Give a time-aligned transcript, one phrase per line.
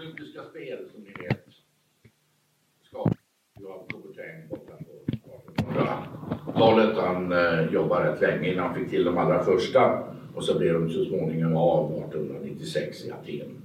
[0.00, 1.46] olympiska spel som ni vet
[2.88, 3.16] skapades
[3.66, 5.30] av Coubertin borta på
[5.62, 6.96] 1800-talet.
[6.96, 10.02] Han eh, jobbade rätt länge innan han fick till de allra första
[10.34, 13.62] och så blev de så småningom av 1896 i Aten.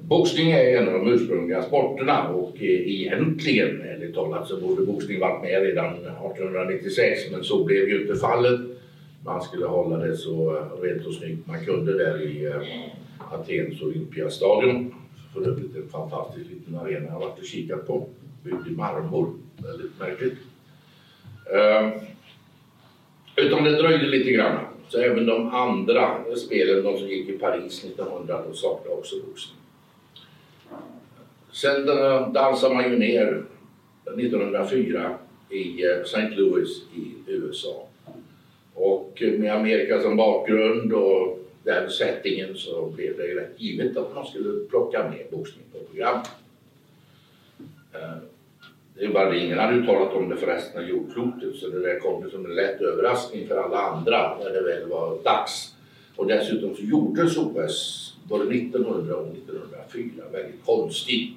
[0.00, 5.20] Boxning är en av de ursprungliga sporterna och eh, egentligen, ärligt talat, så borde boxning
[5.20, 8.60] varit med redan 1896 men så blev ju inte fallet.
[9.24, 12.97] Man skulle hålla det så eh, rent och snyggt man kunde där i eh,
[13.30, 14.94] Atens Olympiastadion.
[15.34, 18.08] För övrigt en fantastisk liten arena jag har varit och kikat på.
[18.44, 19.34] Byggd i marmor.
[19.56, 20.38] Väldigt märkligt.
[21.54, 21.90] Ehm,
[23.40, 24.58] Utan det dröjde lite grann.
[24.88, 29.56] Så även de andra spelen, de som gick i Paris 1900, de saknade också boxning.
[31.52, 31.86] Sen
[32.32, 33.44] dansade man ju ner
[34.04, 35.14] 1904
[35.50, 36.28] i eh, St.
[36.28, 37.86] Louis i USA.
[38.74, 44.26] Och med Amerika som bakgrund och den settingen så blev det rätt givet att man
[44.26, 46.28] skulle plocka med boxning på programmet.
[47.92, 48.16] Eh,
[48.94, 51.80] det är bara det, ingen hade uttalat om det för resten av jordklotet så det
[51.80, 55.74] där kom som en lätt överraskning för alla andra när det väl var dags.
[56.16, 61.36] Och dessutom så gjordes OS både 1900 och 1904 väldigt konstigt.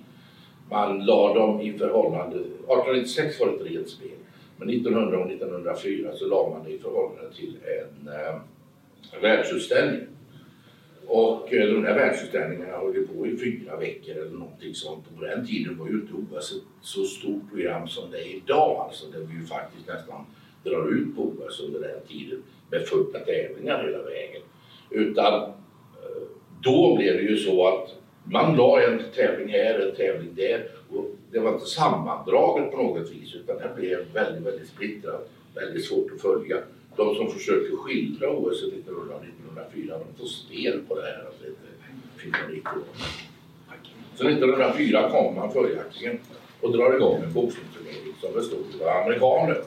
[0.70, 4.10] Man la dem i förhållande, 1896 var det ett rent spel,
[4.58, 8.42] men 1900 och 1904 så la man det i förhållande till en eh,
[9.22, 10.08] världsutställning.
[11.08, 15.06] Och eh, de här världsutställningarna höll på i fyra veckor eller någonting sånt.
[15.08, 18.36] Och på den tiden var ju inte OS ett så stort program som det är
[18.36, 18.86] idag.
[18.88, 20.26] Alltså där vi ju faktiskt nästan
[20.64, 24.42] drar ut på OS under den tiden med fulla tävlingar hela vägen.
[24.90, 26.22] Utan eh,
[26.62, 30.68] då blev det ju så att man la en tävling här, en tävling där.
[30.90, 35.30] Och det var inte sammandraget på något vis utan det blev väldigt, väldigt splittrat.
[35.56, 36.58] Väldigt svårt att följa.
[36.96, 41.26] De som försökte skildra OS 1900 1904, de får spel på det här.
[41.26, 41.72] Alltså, det
[44.16, 46.20] så 1904 kom man följaktligen
[46.62, 49.64] och drar igång en boxningsturnering som bestod av amerikaner.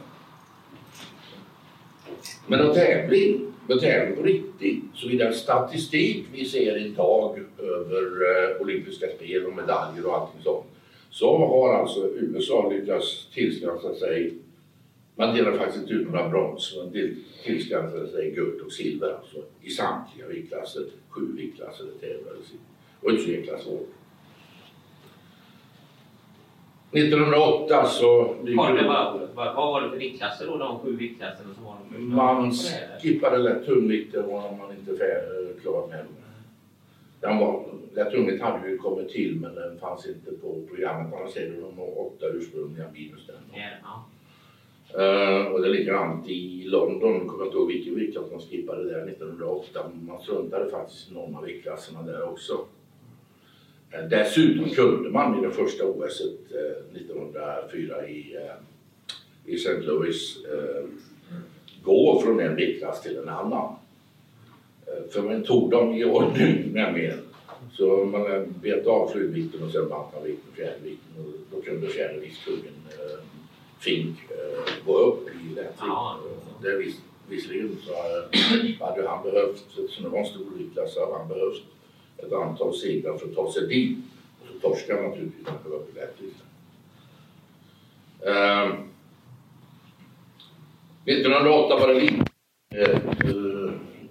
[2.46, 8.02] Men en tävling, en tävling på riktigt, så i den statistik vi ser idag över
[8.02, 10.67] eh, olympiska spel och medaljer och allting sånt,
[11.11, 14.35] så har alltså USA lyckats tillskansa sig
[15.17, 16.92] man delar faktiskt ut några brons, man
[17.45, 20.83] tillskansade sig guld och silver alltså, i samtliga viktklasser.
[21.08, 22.57] Sju viktklasser tävlades i
[23.01, 23.80] och ett treklass år.
[26.92, 28.36] 1908 så...
[28.57, 32.14] Var det bara, vad var det för viktklasser då, de sju viktklasserna som var de
[32.14, 32.53] Man
[33.03, 34.97] skippade lätt tungvikter var man inte
[35.63, 36.07] klar med.
[37.20, 41.13] Den var, lätt tungvikt hade ju kommit till men den fanns inte på programmet.
[41.20, 43.36] Annars är det de åtta ursprungliga minus den.
[43.83, 44.05] Ja.
[44.98, 48.84] Uh, och det är likadant i London, jag kommer inte ihåg vilken viktklass man skippade
[48.84, 49.90] där 1908.
[50.00, 52.52] Man struntade faktiskt i någon av viktklasserna där också.
[53.94, 59.80] Uh, dessutom kunde man i det första OS uh, 1904 i, eh, i St.
[59.80, 60.38] Louis
[61.82, 63.74] gå från en viktklass till en annan.
[65.11, 67.18] för man tog dem i ordning nämligen.
[67.72, 72.72] Så man bet av flygvikten och sen band man vikten, fjärdevikten och då kunde fjärdeviktskungen
[73.84, 76.18] fink eh, gå upp i den ja.
[76.62, 77.92] Det vis, visserligen så
[78.84, 81.62] hade han behövt, eftersom det var en stor viktklass, hade han behövt
[82.17, 83.98] ett antal segrar för att ta sig dit.
[84.40, 86.42] Och så torskade han naturligtvis, han behövde lättvikt.
[88.20, 88.73] Eh,
[91.06, 92.24] 1908 var det lite
[92.74, 92.98] eh,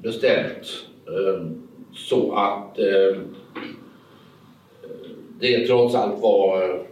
[0.02, 1.48] bestämt eh,
[1.94, 3.22] så att eh,
[5.40, 6.84] det trots allt var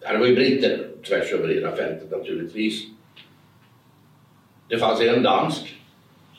[0.00, 2.86] Ja, det var ju britter tvärs över hela fältet naturligtvis.
[4.68, 5.80] Det fanns en dansk,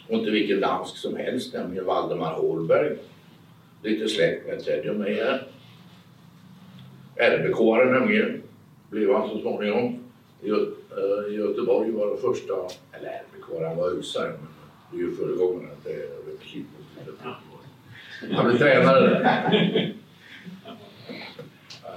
[0.08, 2.96] och inte vilken dansk som helst, nämligen Valdemar Holberg.
[3.84, 5.48] Lite släkt med Teddy och mig här.
[7.16, 8.42] RBK-are nämligen,
[8.90, 10.04] blev han så småningom.
[10.42, 10.68] I, uh,
[11.30, 12.54] I Göteborg var det första,
[12.92, 14.48] eller RBK, han var usare, men
[14.92, 16.64] det är ju föregångaren till.
[18.32, 19.94] Han blev tränare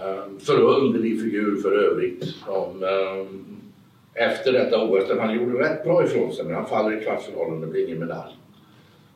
[0.04, 2.24] Ehm, förunderlig figur för övrigt.
[2.24, 3.44] Som, ehm,
[4.14, 7.66] efter detta OS, han gjorde rätt bra ifrån sig men han faller i kvartsfinalen det
[7.66, 8.32] blir ingen medalj.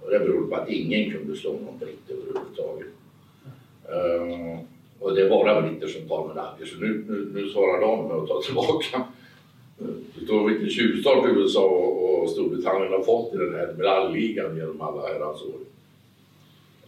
[0.02, 2.86] Och det beror på att ingen kunde slå någon britt överhuvudtaget.
[3.88, 4.58] Uh,
[4.98, 8.16] och det är bara britter som tar medaljer så nu, nu, nu svarar de med
[8.16, 9.02] att ta tillbaka.
[10.14, 14.80] Förstår du vilken tjuvstart USA och, och Storbritannien har fått i den här medaljligan genom
[14.80, 15.60] alla herrans år.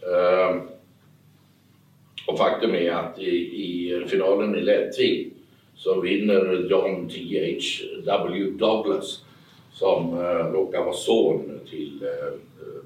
[0.09, 0.61] Uh,
[2.27, 5.37] och faktum är att i, i finalen i lättvikt
[5.75, 7.59] så vinner John T.H.
[8.05, 8.51] W.
[8.51, 9.23] Douglas
[9.73, 12.39] som uh, råkar vara son till uh,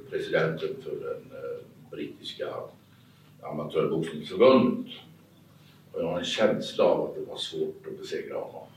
[0.09, 2.45] presidenten för den uh, brittiska
[3.41, 4.93] Amatörboxningsförbundet.
[5.91, 8.67] Och jag har en känsla av att det var svårt att besegra honom.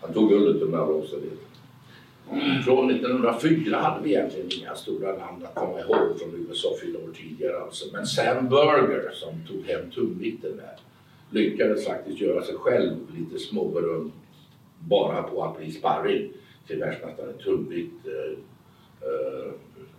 [0.00, 1.55] Han tog guldet under alla omständigheter.
[2.64, 7.12] Från 1904 hade vi egentligen inga stora namn att komma ihåg från USA fyra år
[7.14, 7.84] tidigare alltså.
[7.92, 10.80] Men Sam Burger som tog hem tungvikten där
[11.30, 14.12] lyckades faktiskt göra sig själv lite småberömd
[14.78, 16.32] bara på att bli sparring
[16.66, 18.38] till världsmästaren i tungvikt uh,
[19.08, 19.52] uh,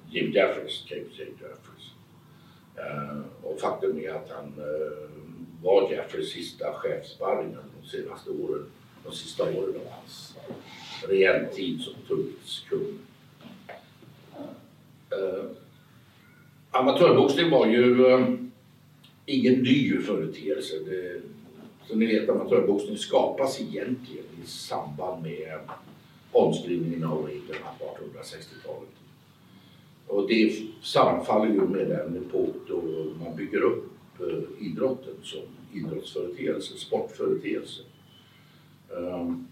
[0.09, 1.25] Jim Jeffries, James J.
[1.25, 1.91] Jeffries.
[2.77, 4.53] Uh, och faktum är att han
[5.63, 8.65] var Jeffries sista chefsparring de senaste åren,
[9.05, 10.37] de sista åren av hans
[11.03, 12.99] rejäl tid som tungviktskung.
[15.13, 15.45] Uh, eh,
[16.71, 18.27] amatörboxning var ju uh,
[19.25, 20.75] ingen ny företeelse.
[20.85, 21.21] Det,
[21.87, 25.59] som ni vet, amatörboxning skapas egentligen i samband med
[26.31, 28.89] omskrivningen av reglerna på 1860-talet.
[30.07, 32.81] Och det sammanfaller ju med den epok då
[33.23, 33.91] man bygger upp
[34.21, 35.41] uh, idrotten som
[35.73, 37.81] idrottsföreteelse, sportföreteelse.
[38.89, 39.47] Um,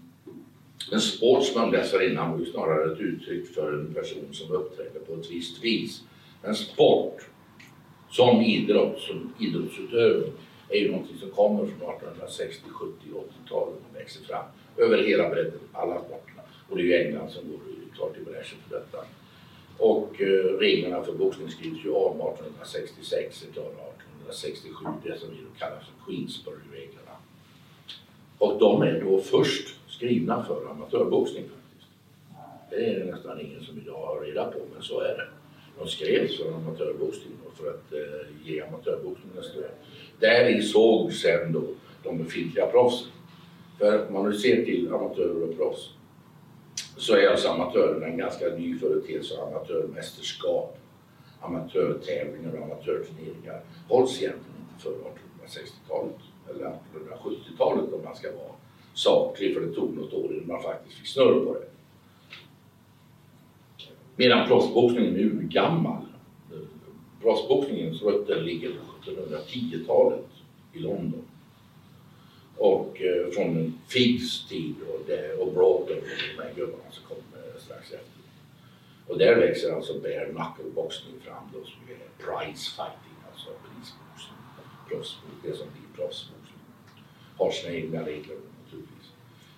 [0.92, 5.30] en sportsman dessförinnan var ju snarare ett uttryck för en person som uppträdde på ett
[5.30, 6.02] visst vis.
[6.42, 7.28] Men sport
[8.10, 10.32] som idrott, som idrottsutövning,
[10.68, 14.44] är ju någonting som kommer från 1860, 70, och 80-talet och växer fram
[14.76, 16.42] över hela bredden, alla sporterna.
[16.68, 17.60] Och det är ju England som går
[17.94, 18.98] klart i bräschen för detta.
[19.78, 25.36] Och eh, reglerna för boxning skrivs ju om 1866, är klara 1867, det som vi
[25.58, 27.16] kallar för Queensbury-reglerna.
[28.38, 31.90] Och de är då först skrivna för amatörboxning faktiskt.
[32.70, 35.28] Det är det nästan ingen som idag har reda på, men så är det.
[35.78, 39.70] De skrevs för amatörboxning och för att eh, ge amatörboxningen stöd.
[40.20, 41.62] Där i såg sen då
[42.02, 43.08] de befintliga proffsen.
[43.78, 45.90] För om man nu ser till amatörer och proffs
[46.96, 49.34] så är alltså amatörerna en ganska ny företeelse.
[49.42, 50.78] Amatörmästerskap,
[51.40, 56.16] amatörtävlingar och amatörturneringar hålls egentligen inte före 1860-talet
[56.50, 58.52] eller 1870-talet om man ska vara
[58.96, 61.66] saklig för det tog något år innan man faktiskt fick snurr på det.
[64.16, 66.02] Medan proffsboxningen är urgammal.
[67.22, 70.26] Proffsboxningens rötter ligger på 1710-talet
[70.72, 71.22] i London.
[72.56, 77.16] Och eh, från Figgs tid och, det, och Broughton och de här gubbarna som kom
[77.16, 78.22] eh, strax efter.
[79.06, 84.38] Och där växer alltså bare knuckle-boxning fram då som är prize fighting, alltså prisboxning.
[84.88, 86.60] Proffsboxning, det som blir proffsboxning.
[87.36, 88.36] Har sina egna regler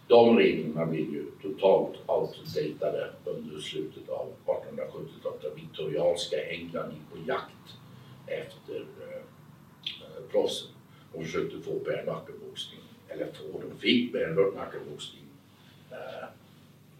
[0.08, 5.56] de reglerna blir ju totalt outdatade under slutet av 1870-talet.
[5.56, 7.76] Viktorianska England gick på jakt
[8.26, 9.16] efter eh,
[9.84, 10.68] eh proffsen
[11.12, 12.80] och försökte få bärnackeboxning.
[13.08, 15.24] Eller få, de fick bärnackeboxning
[15.90, 16.28] eh,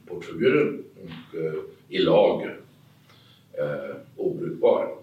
[0.06, 2.43] på Eh, och eh, i lag
[3.52, 4.94] eh, obrukbar.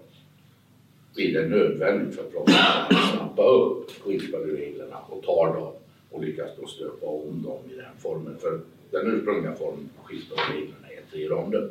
[1.16, 2.56] Blir det nödvändigt för proffsen
[2.90, 5.74] att snappa upp Queensberry-reglerna och ta dem
[6.10, 8.38] och lyckas då stöpa om dem i den formen.
[8.38, 8.62] För
[8.92, 11.70] den ursprungliga formen på skidspåreglerna är tre ronder.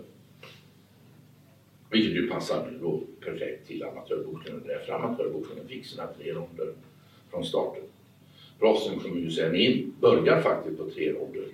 [1.90, 4.62] Vilket ju passar då perfekt till amatörboxningen.
[4.66, 6.72] Därför amatörboxningen fick sina tre ronder
[7.30, 7.82] från starten.
[8.58, 11.44] Proffsen kommer ju sen in, börjar faktiskt på tre ronder.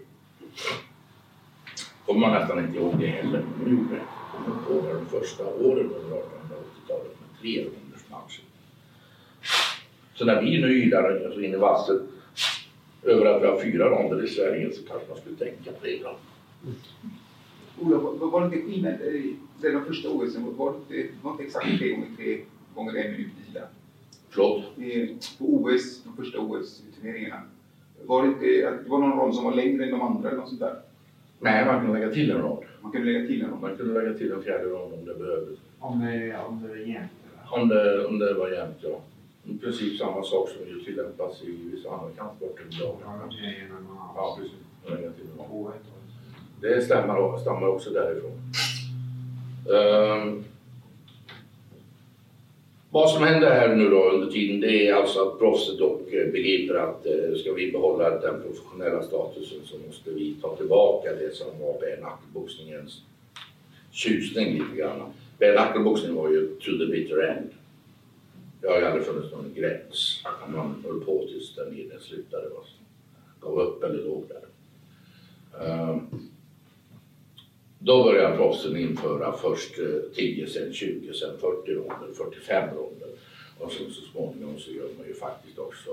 [2.06, 4.02] Kommer man nästan inte ihåg det heller, men de gjorde det.
[4.32, 8.42] Kommer på de första åren under 1880-talet med tre ronders matcher.
[10.14, 12.02] Så när vi nu ylar så in i vasset
[13.02, 15.96] över att vi har fyra ronder i Sverige så kanske man skulle tänka på det
[15.96, 16.16] ibland.
[17.80, 18.94] Olof, var det inte skillnad
[19.60, 20.56] det de första OSen?
[20.56, 22.38] Var det var inte exakt tre gånger tre
[22.74, 23.60] gånger en minut vila?
[24.28, 24.64] Förlåt?
[25.38, 27.42] På OS, de första OS-turneringarna.
[28.06, 28.46] Var det inte
[28.84, 30.80] det var någon rond som var längre än de andra eller något sånt där?
[31.38, 32.64] Nej, man kunde lägga till en rond.
[32.80, 33.62] Man kunde lägga till en rond?
[33.62, 35.58] Man kunde lägga till en fjärde rond om det behövdes.
[35.78, 37.10] Om det, om det var jämnt?
[37.50, 39.00] Om det, om det var jämnt, ja
[39.50, 42.96] i princip samma sak som ju tillämpas i vissa andra kampsporter idag.
[44.16, 44.56] Ja, precis.
[46.60, 48.32] Det stämmer, stammar också därifrån.
[49.66, 50.44] Um,
[52.90, 56.32] vad som händer här nu då under tiden det är alltså att proffset dock eh,
[56.32, 61.34] begriper att eh, ska vi behålla den professionella statusen så måste vi ta tillbaka det
[61.34, 61.96] som var bare
[63.90, 65.00] tjusning lite grann.
[65.38, 65.54] Bare
[66.14, 67.50] var ju to the bitter end.
[68.60, 70.22] Det har ju aldrig funnits någon gräns.
[70.52, 72.46] Man höll på tills den nere slutade.
[73.40, 74.44] Gav upp eller låg där.
[75.66, 76.06] Ehm,
[77.78, 83.08] då började proffsen införa först eh, 10, sen 20, sen 40 ronder, 45 ronder.
[83.58, 85.90] Och sen så småningom så gör man ju faktiskt också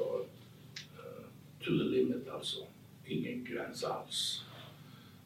[0.98, 1.24] eh,
[1.60, 2.58] to the limit, alltså
[3.06, 4.42] ingen gräns alls.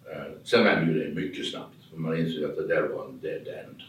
[0.06, 3.20] Eh, sen vände ju det mycket snabbt, för man insåg att det där var en
[3.20, 3.82] dead end.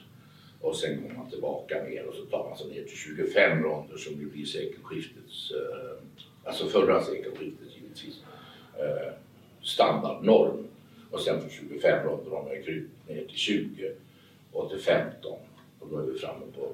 [0.62, 3.96] Och sen går man tillbaka mer och så tar man alltså ner till 25 ronder
[3.96, 6.04] som ju blir sekelskiftets, eh,
[6.44, 8.22] alltså förra sekelskiftet givetvis,
[8.78, 9.12] eh,
[9.62, 10.66] standardnorm.
[11.10, 13.92] Och sen för 25 ronder har man ju krympt ner till 20
[14.52, 15.38] och till 15
[15.80, 16.72] och då är vi framme på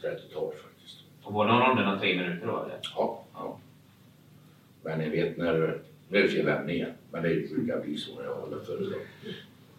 [0.00, 0.96] 30-tal faktiskt.
[1.22, 2.78] Och båda ronderna tre minuter då eller?
[2.96, 3.58] Ja, ja.
[4.82, 8.14] Men ni vet när, nu är det fel ämne igen, men det brukar bli så
[8.14, 9.00] när jag håller föredrag.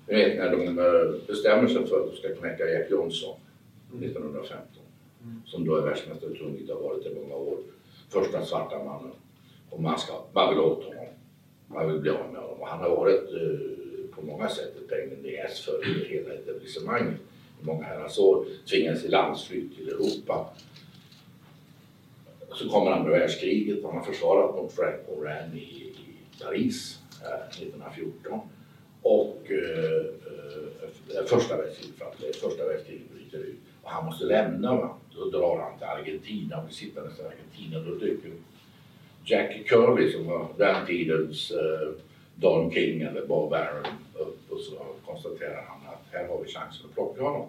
[0.10, 0.76] Ni vet när de
[1.28, 3.36] bestämmer sig för att de ska knäcka Jack Johnson
[4.02, 4.84] 1915,
[5.46, 7.58] som då är världsmästare i tungvikt har varit i många år.
[8.10, 9.12] Första svarta mannen.
[9.70, 11.06] Och man, ska, man vill åt honom.
[11.68, 12.62] Man vill bli av med honom.
[12.62, 17.20] Och han har varit eh, på många sätt ett ass för hela etablissemanget
[17.62, 18.46] i många herrans år.
[18.70, 20.50] Tvingades i landsflykt till Europa.
[22.54, 23.84] Så kommer andra världskriget.
[23.84, 25.94] Han har försvarat mot Frank Moran i, i
[26.44, 28.40] Paris eh, 1914.
[29.02, 30.06] Och eh,
[31.16, 33.60] eh första världskriget, för att första världskriget bryter ut.
[33.84, 34.76] Och han måste lämna.
[34.76, 34.96] Va?
[35.16, 37.80] Då drar han till Argentina och blir sittandes i Argentina.
[37.80, 38.32] Då dyker
[39.26, 41.90] Jack Kirby som var den tidens eh,
[42.36, 44.76] Don King eller Bob Baron upp och så
[45.06, 47.48] konstaterar han att här har vi chansen att plocka honom.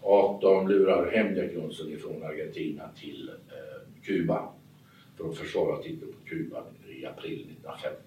[0.00, 4.48] Och de lurar hem Jack Johnson ifrån Argentina till eh, Kuba
[5.16, 8.05] för att försvara titeln på Kuba i april 1950.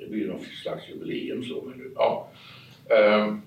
[0.00, 1.90] Det blir någon slags jubileum så men nu.
[1.94, 2.28] Ja.
[2.90, 3.40] Ehm,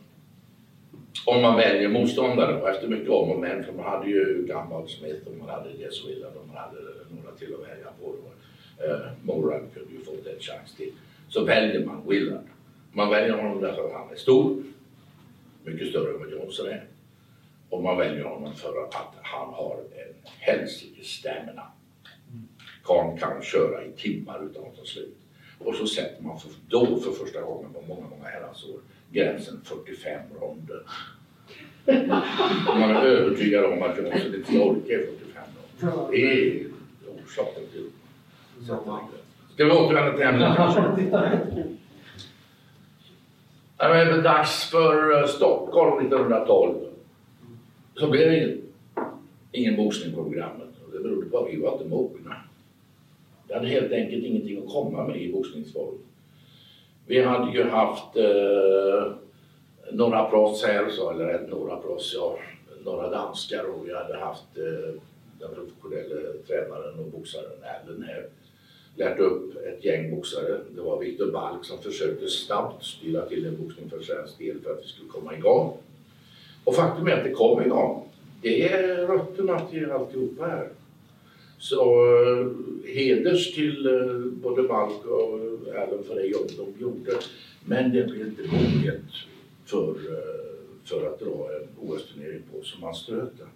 [1.26, 4.90] om man väljer motståndare och efter mycket om och men för man hade ju Gumball
[4.90, 6.80] Smith och man hade Jess Willard och man hade
[7.10, 8.06] några till att välja på.
[8.06, 10.92] Och, eh, Moran kunde ju fått en chans till.
[11.30, 12.46] Så väljer man Willard.
[12.92, 14.64] Man väljer honom därför att han är stor,
[15.64, 16.88] mycket större än vad Johnson är.
[17.70, 21.68] Och man väljer honom för att han har en helsikes stamina.
[22.84, 25.18] Karln kan köra i timmar utan att ta slut.
[25.66, 28.80] Och så sätter man för, då för första gången på många, många herrans år
[29.12, 30.82] gränsen 45 ronder.
[32.66, 35.44] Man är övertygad om att Johnson inte ska orka i 45
[35.82, 36.12] ronder.
[36.12, 36.68] Det är
[37.26, 37.90] orsaken till
[39.54, 40.58] Ska vi återvända till ämnet?
[43.80, 46.76] När det blev dags för eh, Stockholm 1912
[47.96, 48.62] så blev det ingen,
[49.52, 50.68] ingen boxning på programmet.
[50.94, 52.36] Det berodde på att vi var inte mogna.
[53.54, 55.98] Jag hade helt enkelt ingenting att komma med i boxningsform.
[57.08, 59.12] Vi hade ju haft eh,
[59.92, 62.38] några proffs här, så, eller rätt några proffs, ja,
[62.86, 64.94] några danskar och vi hade haft eh,
[65.40, 68.26] den professionella tränaren och boxaren Allen här.
[68.96, 70.58] Lärt upp ett gäng boxare.
[70.76, 74.72] Det var Viktor Balk som försökte snabbt styra till en boxning för svensk del för
[74.72, 75.78] att vi skulle komma igång.
[76.64, 78.10] Och faktum är att det kom igång.
[78.42, 80.70] Det är rötterna till alltihopa här.
[81.64, 81.82] Så
[82.24, 82.48] eh,
[82.94, 85.40] heders till eh, både Balk och
[85.76, 87.12] Allen för det jobb de gjorde.
[87.66, 89.02] Men det blev inte moget
[89.66, 93.48] för, eh, för att dra en OS-turnering på som man ströt den.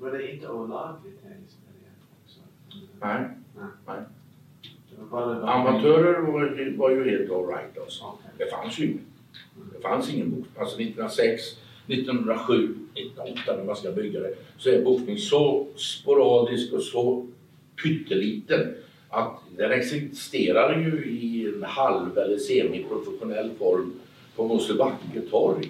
[0.00, 1.90] Var det, inte olagligt här i Sverige
[2.24, 2.40] också?
[3.00, 3.68] Nej, Nej.
[3.86, 4.00] nej.
[5.42, 8.04] Amatörer var, var ju helt alright alltså.
[8.04, 8.30] Okej.
[8.38, 9.04] Det fanns ju ingen.
[9.74, 10.60] Det fanns ingen boxning.
[10.60, 11.42] Alltså 1906,
[11.88, 17.26] 1907, 1908 när man ska bygga det så är boxning så sporadisk och så
[17.82, 18.74] pytteliten
[19.08, 23.92] att den existerar ju i en halv eller semiprofessionell form
[24.36, 25.68] på Mosebacke torg.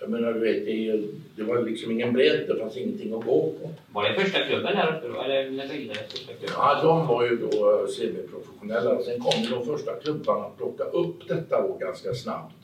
[0.00, 1.02] Jag menar, du vet, det,
[1.36, 3.70] det var liksom ingen bredd, det fanns ingenting att gå på.
[3.92, 5.22] Var det första klubben här uppe då?
[5.22, 6.56] Eller när första klubben?
[6.56, 9.02] Ja, de var ju då eh, semiprofessionella.
[9.02, 12.54] Sen kom de första klubbarna att plocka upp detta ganska snabbt.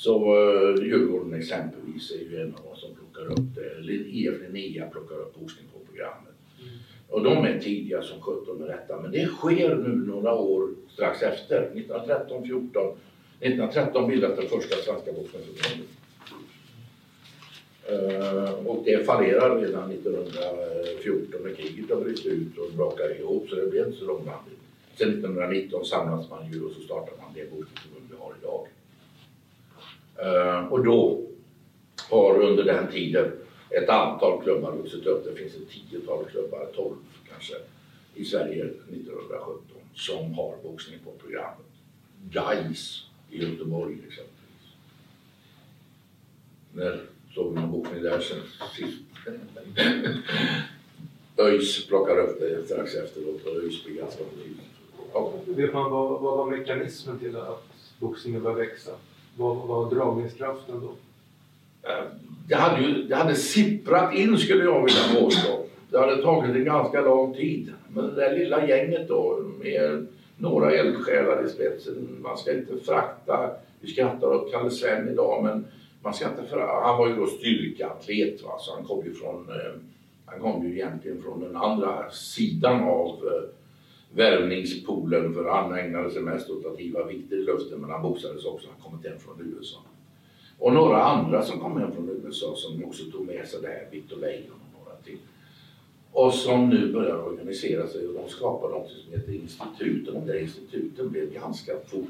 [0.00, 3.92] Så uh, Djurgården exempelvis är ju en av de som plockar upp det.
[3.92, 6.34] IF Linnea plockar upp boxning på programmet.
[7.08, 9.00] Och de är tidiga som 17 med detta.
[9.00, 11.62] Men det sker nu några år strax efter.
[11.62, 12.96] 1913, 14.
[13.40, 15.90] 1913 bildas det första svenska boxningsförbundet.
[17.90, 23.56] Eh, och det fallerar redan 1914 när kriget har brutit ut och brakar ihop så
[23.56, 24.60] det blev inte så långrandigt.
[24.98, 28.66] Sen 1919 samlas man ju och så startar man det boxningsförbund vi har idag.
[30.22, 31.26] Eh, och då
[32.10, 33.32] har under den tiden
[33.70, 35.24] ett antal klubbar vuxit upp.
[35.24, 36.96] Det finns ett tiotal klubbar, 12
[37.28, 37.54] kanske,
[38.14, 39.62] i Sverige 1917
[39.94, 41.66] som har boxning på programmet.
[42.30, 44.74] Gais i Göteborg exempelvis.
[46.72, 47.00] När
[47.34, 48.40] såg vi någon boxning där sen
[48.76, 49.02] sist?
[51.40, 54.62] ÖIS plockar upp det strax efteråt och ÖIS blir ganska betydande.
[55.12, 55.32] Ja.
[55.46, 57.64] Vet man vad, vad var mekanismen till att
[57.98, 58.90] boxningen började växa?
[59.36, 60.92] Vad var dragningskraften då?
[61.88, 62.04] Eh,
[62.48, 65.64] det hade, ju, det hade sipprat in skulle jag vilja påstå.
[65.90, 67.72] Det hade tagit en ganska lång tid.
[67.88, 70.06] Men det där lilla gänget då med
[70.36, 72.16] några eldsjälar i spetsen.
[72.22, 75.64] Man ska inte frakta, vi skrattar åt Kalle Sven idag men
[76.02, 76.80] man ska inte frakta.
[76.82, 78.58] han var ju då styrkeatlet va?
[78.58, 79.80] så han kom ju från eh,
[80.26, 83.59] han kom ju egentligen från den andra sidan av eh,
[84.14, 88.44] värvningspoolen för han ägnade sig mest åt att hiva vikter i luften men han boxades
[88.44, 89.78] också, han kommit hem från USA.
[90.58, 93.88] Och några andra som kom hem från USA som också tog med sig det här,
[93.90, 95.18] Victor Leijon och några till.
[96.12, 100.16] Och som nu börjar organisera sig och de skapar något som heter instituten.
[100.16, 102.08] och de där instituten blev ganska fort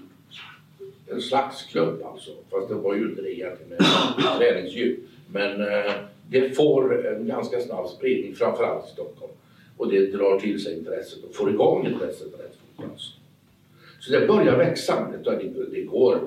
[1.11, 2.31] en slags klubb alltså.
[2.51, 4.99] Fast det var ju inte det egentligen med träningsdjup.
[5.33, 5.93] Men eh,
[6.29, 9.33] det får en ganska snabb spridning, framförallt i Stockholm.
[9.81, 13.01] Och det drar till sig intresset och får igång intresset rätt fort.
[14.01, 15.09] Så det börjar växa.
[15.73, 16.19] Det, går,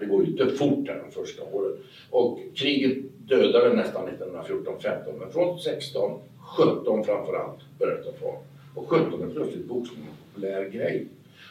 [0.00, 1.72] det går ju inte fort här de första åren.
[2.10, 2.98] Och kriget
[3.28, 6.20] dödade nästan 1914-15 men från 16,
[6.58, 8.44] 17 framförallt började det ta fart.
[8.74, 11.06] Och 17 är plötsligt boxning en populär grej.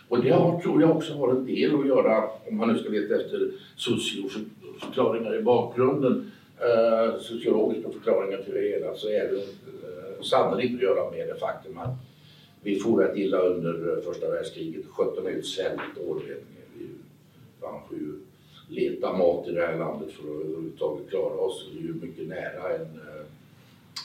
[0.08, 2.90] Och det har, tror jag också har en del att göra, om man nu ska
[2.90, 9.42] leta efter socioförklaringar i bakgrunden, eh, sociologiska förklaringar till det hela, så är det
[10.22, 11.96] och sannolikt att göra med det faktum att
[12.62, 14.86] vi for rätt illa under eh, första världskriget.
[14.86, 16.44] 17 ut svält ett.
[16.78, 16.88] Vi
[17.62, 18.20] vann får ju
[18.68, 21.70] leta mat i det här landet för att överhuvudtaget klara oss.
[21.74, 23.00] Det är ju mycket nära en,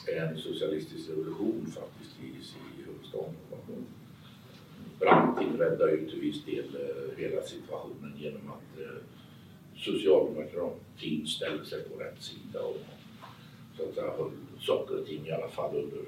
[0.07, 3.33] eh, en socialistisk revolution faktiskt i, i huvudstaden.
[4.99, 8.79] Branting räddade ju till viss del eh, hela situationen genom att
[9.75, 12.77] socialdemokratin ställde sig på rätt sida och
[13.77, 15.99] så att säga höll saker och ting i alla fall under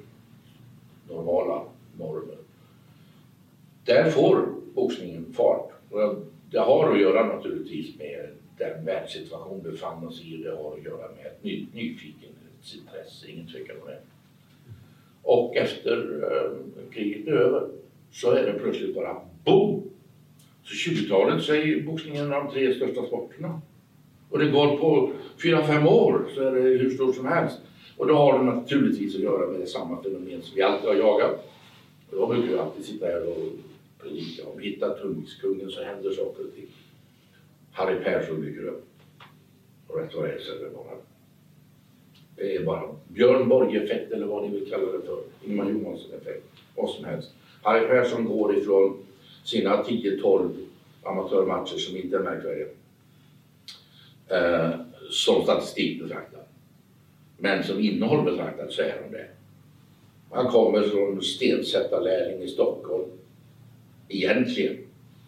[1.07, 1.63] normala
[1.97, 2.37] normer.
[3.85, 5.71] Där får boxningen fart.
[6.51, 10.37] Det har att göra naturligtvis med den världssituation vi befann oss i.
[10.37, 13.99] Det har att göra med ett ny, nyfikenhetsintresse, ingen tvekan om det.
[15.23, 17.67] Och efter eh, kriget är över
[18.11, 19.83] så är det plötsligt bara boom!
[20.63, 23.61] Så 20-talet så är boxningen en av de tre största sporterna.
[24.29, 25.11] Och det går på
[25.43, 27.61] 4-5 år så är det hur stort som helst.
[27.99, 31.49] Och då har det naturligtvis att göra med samma fenomen som vi alltid har jagat.
[32.11, 33.37] Och jag brukar ju alltid sitta här och
[34.01, 36.67] predika om hitta tungviktskungen så händer saker och ting.
[37.71, 38.85] Harry Persson dyker upp.
[39.87, 40.95] Och rätt vad det är så är det bara
[42.35, 45.23] det är bara Björn Borg-effekt eller vad ni vill kalla det för.
[45.45, 46.45] Ingemar Johansson-effekt.
[46.75, 47.31] Vad som helst.
[47.61, 48.97] Harry Persson går ifrån
[49.43, 50.49] sina 10-12
[51.03, 52.67] amatörmatcher som inte är märkvärdiga.
[54.27, 54.79] Eh,
[55.11, 56.38] som statistik betraktat.
[57.39, 59.27] Men som innehåll betraktat så är de det.
[60.31, 63.09] Han kommer från stensättarlärling i Stockholm.
[64.07, 64.77] Egentligen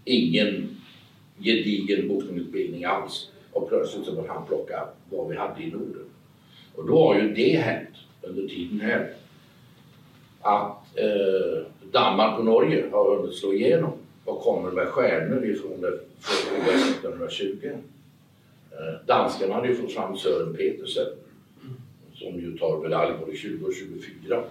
[0.06, 0.78] ingen
[1.40, 3.32] gedigen boxningsutbildning alls.
[3.52, 6.06] Och plötsligt så började han plocka vad vi hade i Norden.
[6.76, 9.14] Och då har ju det hänt under tiden här
[10.42, 13.92] att eh, Danmark och Norge har hunnit slå igenom
[14.26, 17.70] och kommer med stjärnor ifrån det från 1920.
[18.72, 21.08] Eh, danskarna hade ju fått fram Sören Petersen
[22.22, 24.44] som ju tar medalj både 20 och 24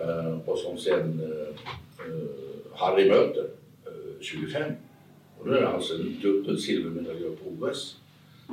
[0.00, 1.48] eh, och som sen eh,
[2.06, 3.48] eh Harry möter
[3.86, 4.72] eh, 25.
[5.38, 7.96] Och då är det alltså en dubbel silvermedaljör på OS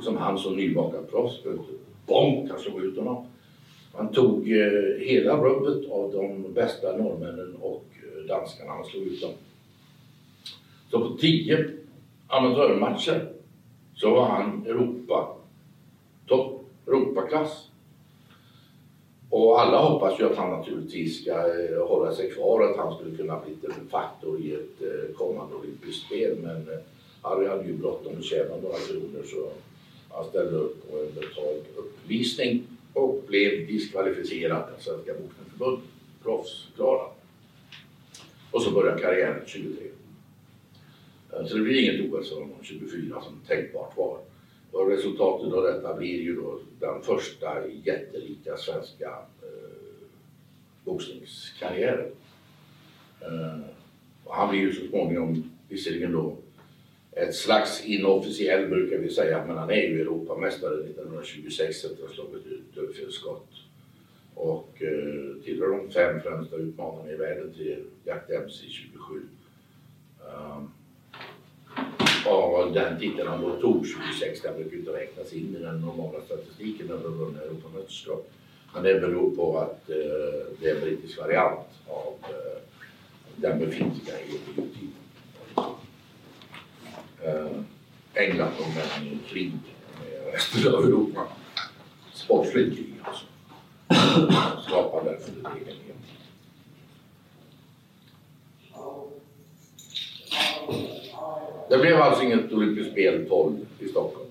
[0.02, 1.64] som han som nybakad proffs möter.
[2.06, 3.26] Bonk, han slog ut honom.
[3.94, 8.70] Han tog eh, hela rubbet av de bästa norrmännen och eh, danskarna.
[8.70, 9.32] Han slog ut dem.
[10.90, 11.70] Så på tio
[12.26, 13.32] amatörmatcher
[13.94, 15.36] så var han Europa,
[16.26, 17.68] topp, Europaklass.
[19.32, 22.94] Och alla hoppas ju att han naturligtvis ska eh, hålla sig kvar och att han
[22.96, 26.38] skulle kunna bli en faktor i ett eh, kommande olympiskt spel.
[26.42, 26.78] Men eh,
[27.22, 29.48] Harry hade ju bråttom att tjäna några kronor så
[30.10, 35.84] han ställde upp på en betald uppvisning och blev diskvalificerad av Svenska Boxningsförbundet,
[36.22, 37.06] Proffsklara.
[38.50, 39.74] Och så började karriären 23.
[41.48, 44.18] Så det blir inget OS för honom 24 som tänkbart var.
[44.72, 49.08] Och resultatet av detta blir ju då den första jättelika svenska
[49.42, 50.06] eh,
[50.84, 52.10] boxningskarriären.
[53.20, 53.60] Eh,
[54.24, 56.36] och han blir ju så småningom, visserligen då
[57.12, 62.14] ett slags inofficiell brukar vi säga, men han är ju Europamästare 1926 efter att ha
[62.14, 63.48] slagit ut dödfelsskott.
[64.34, 68.98] Och eh, tillhör de fem främsta utmanarna i världen till Jack Dempsey 27.
[69.14, 69.22] Um,
[70.26, 70.58] eh,
[72.26, 76.20] och den titeln han då tog 26, den brukar inte räknas in i den normala
[76.26, 78.30] statistiken över vunna Europamästerskap.
[78.74, 79.96] Men det beror på att eh,
[80.60, 82.62] det är en brittisk variant av eh,
[83.36, 84.92] den befintliga EU-titeln
[87.22, 87.46] eh,
[88.14, 89.52] England och med krig
[90.00, 91.26] med resten av Europa.
[92.12, 93.24] Sportsligt krig alltså.
[94.68, 95.76] Skapar därför en egen
[101.72, 104.28] Det blev alltså inget olympiskt spel 12 i Stockholm.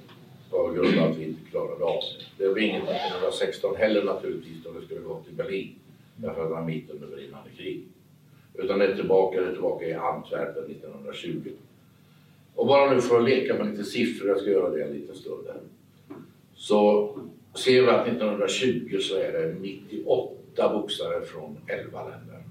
[0.50, 2.00] på grund av att vi inte klarade av
[2.38, 2.44] det.
[2.46, 5.76] Det blev inget 1916 heller naturligtvis då det skulle gå till Berlin.
[6.16, 7.84] Därför att det var mitt under brinnande krig.
[8.54, 11.52] Utan det är tillbaka, det är tillbaka i Antwerpen 1920.
[12.56, 15.16] Och bara nu för att leka med lite siffror, jag ska göra det en liten
[15.16, 15.62] stund här.
[16.56, 17.10] Så
[17.56, 22.44] ser vi att 1920 så är det 98 boxare från 11 länder.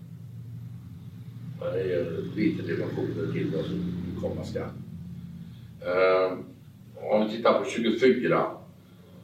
[1.75, 3.73] Det är lite dimensioner till Alltså
[4.21, 4.71] komma skall.
[5.87, 6.39] Uh,
[7.13, 8.47] om vi tittar på 24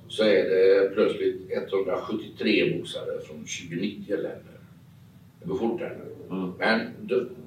[0.09, 4.56] så är det plötsligt 173 boxare från 29 länder.
[5.40, 6.37] Det går fort här nu.
[6.37, 6.52] Mm.
[6.59, 6.80] Men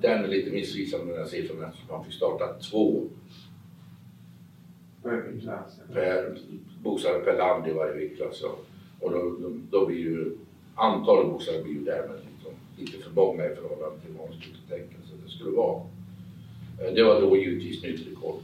[0.02, 3.04] den är lite missvisande den här siffran eftersom man fick starta två
[5.04, 6.38] per
[6.84, 8.44] boxare per land i varje viktklass.
[9.00, 10.38] Och då, då, då blir ju
[10.76, 14.80] antalet boxare blir ju därmed liksom lite för många i förhållande till vad man skulle
[14.80, 15.82] tänka sig det skulle vara.
[16.82, 18.40] Eh, det var då givetvis nytt rekord.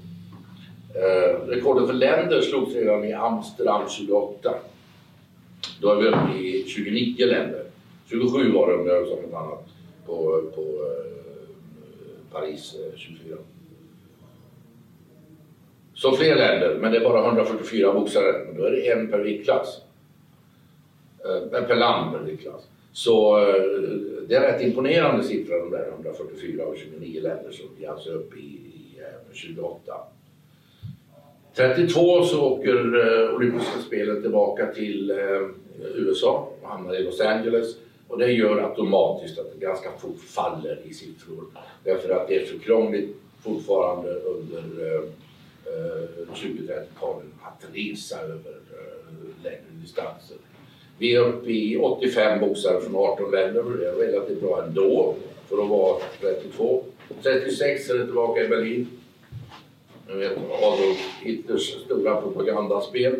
[0.95, 4.55] Eh, rekordet för länder slogs redan i Amsterdam 28.
[5.81, 7.65] Då är vi uppe i 29 länder.
[8.05, 9.67] 27 var det om jag sa något annat
[10.05, 11.15] på, på eh,
[12.31, 13.37] Paris eh, 24.
[15.93, 18.53] Så fler länder, men det är bara 144 boxare.
[18.57, 19.81] Då är det en per viktklass.
[21.25, 22.67] Eh, per land per viktklass.
[22.95, 23.62] Så eh,
[24.27, 28.13] det är rätt imponerande siffror de där 144 av 29 länder som vi alltså är
[28.13, 29.93] uppe i, i eh, 28.
[31.55, 35.17] 32 så åker eh, olympiska spelen tillbaka till eh,
[35.95, 37.75] USA och hamnar i Los Angeles
[38.08, 41.43] och det gör automatiskt att det ganska fort faller i siffror
[41.84, 45.03] därför att det är för krångligt fortfarande under eh,
[45.65, 48.55] eh 20-30-talet att resa över
[49.43, 50.38] längre distanser.
[50.97, 55.15] Vi är uppe i 85 boxare från 18 länder och det är relativt bra ändå
[55.49, 56.84] för att vara 32.
[57.23, 58.88] 36 är det tillbaka i Berlin.
[60.08, 63.15] Jag vet Adolf Hitlers stora propagandaspel.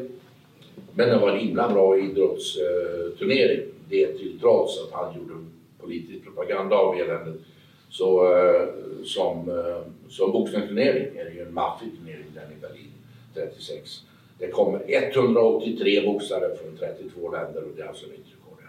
[0.94, 3.62] Men det var en himla bra idrottsturnering.
[3.90, 5.34] Det till trots att han gjorde
[5.82, 7.42] politisk propaganda av eländet.
[7.90, 8.68] Så eh,
[9.04, 12.92] som, eh, som boxningsturnering är det ju en maffig turnering den i Berlin
[13.34, 14.02] 36.
[14.38, 18.64] Det kommer 183 boxare från 32 länder och det är alltså nytt rekord.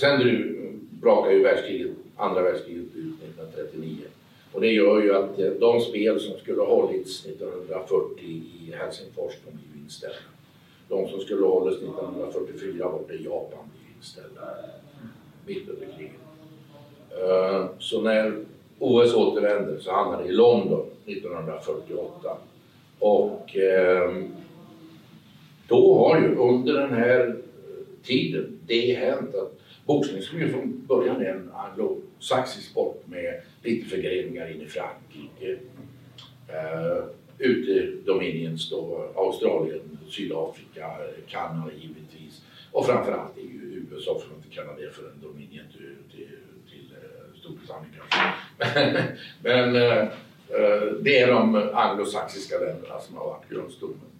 [0.00, 0.56] Sen du
[0.90, 3.96] brakar ju världskriget, andra världskriget ut 1939
[4.52, 9.32] och det gör ju att eh, de spel som skulle ha hållits 1940 i Helsingfors,
[9.44, 10.16] de blir ju inställda.
[10.88, 14.42] De som skulle ha hållits 1944 borta i Japan blir inställda
[15.46, 16.20] mitt under kriget.
[17.10, 18.44] Eh, så när
[18.80, 22.36] OS återvänder så hamnar det i London 1948.
[22.98, 24.24] Och eh,
[25.68, 27.36] då har ju under den här
[28.02, 33.88] tiden det hänt att boxning som ju från början är en anglosaxisk sport med lite
[33.88, 35.58] förgreningar in i Frankrike.
[36.48, 37.04] eh,
[37.38, 40.96] ute Dominions då, Australien, Sydafrika,
[41.28, 45.96] Kanada givetvis och framförallt är ju USA, för att inte det för en Dominion till,
[46.16, 46.28] till,
[46.70, 48.18] till eh, Storbritannien kanske.
[49.42, 50.08] Men uh,
[51.00, 54.10] det är de anglosaxiska länderna som har varit grundstommen.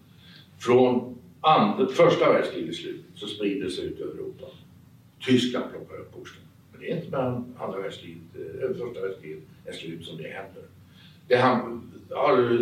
[0.59, 4.47] Från and, första världskrigets slut så sprider det sig ut över Europa.
[5.21, 6.45] Tyskland plockar upp boxning.
[6.73, 10.63] Men det är inte mellan andra världskriget, eh, första världskriget är slut som det händer.
[11.29, 11.93] Det han,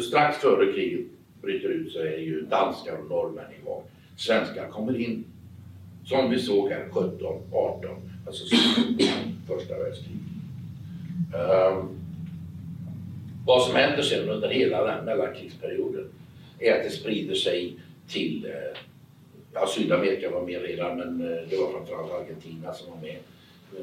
[0.02, 1.06] strax före kriget
[1.42, 3.82] bryter ut så är ju danskar och norrmän igång.
[4.16, 5.24] Svenskar kommer in,
[6.04, 7.90] som vi såg här 17, 18,
[8.26, 8.56] alltså
[9.46, 10.22] första världskriget.
[11.34, 11.88] Ehm,
[13.46, 16.10] vad som händer sen under hela den mellankrigsperioden
[16.58, 17.76] är att det sprider sig
[18.08, 18.80] till eh,
[19.52, 23.18] ja, Sydamerika var med redan men eh, det var framförallt Argentina som var med.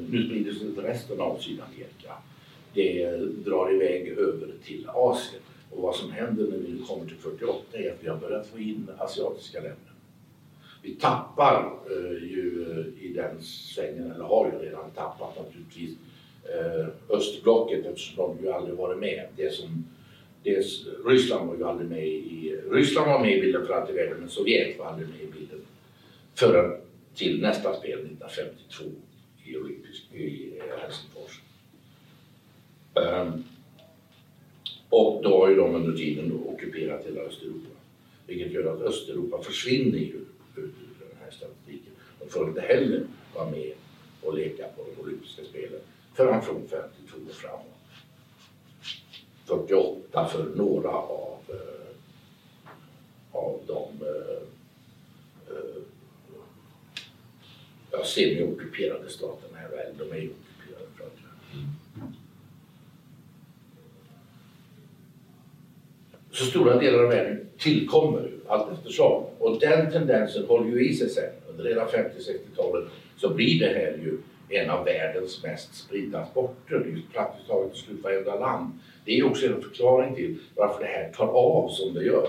[0.08, 2.12] Nu sprider sig till resten av Sydamerika.
[2.74, 5.42] Det eh, drar iväg över till Asien.
[5.70, 8.46] Och vad som händer när vi nu kommer till 48 är att vi har börjat
[8.46, 9.92] få in asiatiska länder.
[10.82, 12.64] Vi tappar eh, ju
[13.00, 15.96] i den svängen, eller har ju redan tappat naturligtvis,
[16.54, 19.26] Eh, östblocket eftersom de ju aldrig varit med.
[19.36, 19.84] Det som
[20.46, 22.56] Dels Ryssland var ju aldrig med i...
[22.70, 25.26] Ryssland var med i bilden för allt i världen men Sovjet var aldrig med i
[25.26, 25.60] bilden
[26.34, 26.80] förrän
[27.14, 28.84] till nästa spel 1952
[29.44, 31.40] i, Olympisk, i eh, Helsingfors.
[32.94, 33.44] Um,
[34.88, 37.76] och då har ju de under tiden då ockuperat hela Östeuropa.
[38.26, 40.20] Vilket gör att Östeuropa försvinner ju
[40.56, 41.92] ur den här statistiken.
[42.20, 43.72] De får inte heller vara med
[44.22, 45.80] och leka på de olympiska spelen
[46.16, 47.62] förrän från 52 och framåt.
[49.44, 51.88] 48 för några av, eh,
[53.32, 54.42] av de eh,
[55.50, 55.82] eh,
[57.90, 61.10] ja, semi-ockuperade staterna här väl, de är ju ockuperade från
[66.30, 69.24] så stora delar av världen tillkommer ju allt eftersom.
[69.38, 71.30] Och den tendensen håller ju i sig sen.
[71.48, 72.84] Under hela 50-60-talet
[73.16, 74.18] så blir det här ju
[74.48, 78.78] en av världens mest spridda sporter Det är praktiskt taget i slut varenda land.
[79.04, 82.28] Det är också en förklaring till varför det här tar av som det gör.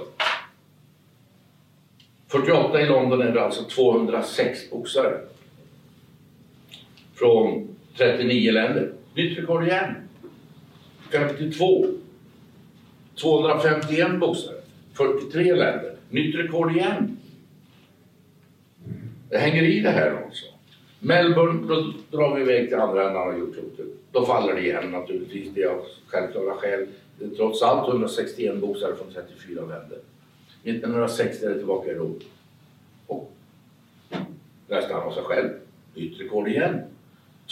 [2.28, 5.20] 48 i London är det alltså 206 boxare.
[7.14, 8.94] Från 39 länder.
[9.14, 9.96] Nytt rekord igen.
[11.12, 11.86] 52.
[13.16, 14.62] 251 boxare.
[14.94, 15.96] 43 länder.
[16.10, 17.18] Nytt rekord igen.
[19.30, 20.46] Det hänger i det här också.
[21.00, 23.86] Melbourne, då drar vi iväg till andra änden av jordklotet.
[24.12, 25.54] Då faller det igen naturligtvis.
[25.54, 26.88] Det är av självklara skäl.
[27.20, 30.00] Det är trots allt 161 boxare från 34 länder.
[30.64, 32.20] 1960 är det tillbaka i Rom.
[33.08, 33.32] Och
[34.68, 35.50] nästan av sig själv.
[35.96, 36.82] Nytt rekord igen.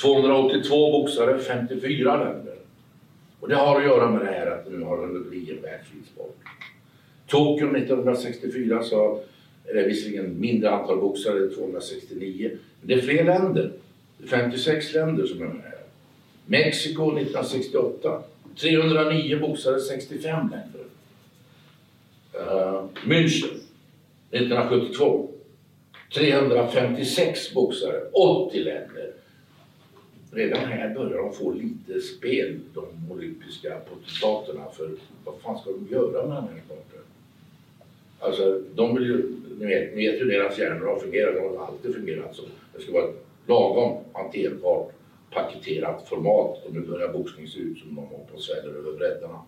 [0.01, 2.55] 282 boxare, 54 länder.
[3.39, 6.05] Och det har att göra med det här att nu har det blivit en världsvid
[6.13, 6.37] sport.
[7.27, 9.21] Tokyo 1964 så
[9.65, 12.51] är det visserligen mindre antal boxare, 269.
[12.87, 13.71] Det är fler länder.
[14.29, 15.83] 56 länder som är med här.
[16.45, 18.23] Mexiko 1968.
[18.55, 20.85] 309 boxare, 65 länder.
[22.33, 23.59] Uh, München
[24.31, 25.29] 1972.
[26.13, 29.13] 356 boxare, 80 länder.
[30.31, 34.71] Redan här börjar de få lite spel, de olympiska potentaterna.
[34.71, 34.89] För
[35.25, 37.04] vad fan ska de göra med den här sporten?
[38.19, 41.35] Alltså, de vill ju, ni vet, ni vet hur deras hjärnor har fungerat.
[41.35, 42.41] De har alltid fungerat så.
[42.75, 44.91] Det ska vara ett lagom hanterbart
[45.31, 48.97] paketerat format och nu börjar boxning se ut som de hoppar på och sväller över
[48.97, 49.41] bräddarna.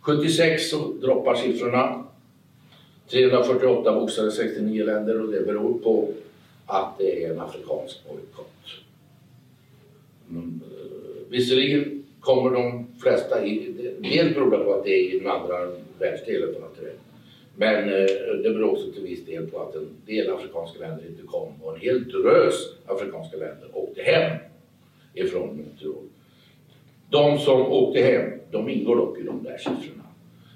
[0.00, 2.04] 76 så droppar siffrorna.
[3.10, 6.08] 348 boxare, 69 länder och det beror på
[6.66, 8.48] att det är en afrikansk bojkott.
[10.30, 15.30] Eh, visserligen kommer de flesta i, dels beror det på att det är i den
[15.30, 15.56] andra
[15.98, 16.96] världsdelen på naturen.
[17.62, 21.22] Men eh, det beror också till viss del på att en del afrikanska länder inte
[21.22, 22.54] kom och en hel drös
[22.86, 24.38] afrikanska länder åkte hem
[25.14, 26.04] ifrån Montreal.
[27.10, 30.04] De som åkte hem, de ingår dock i de där siffrorna.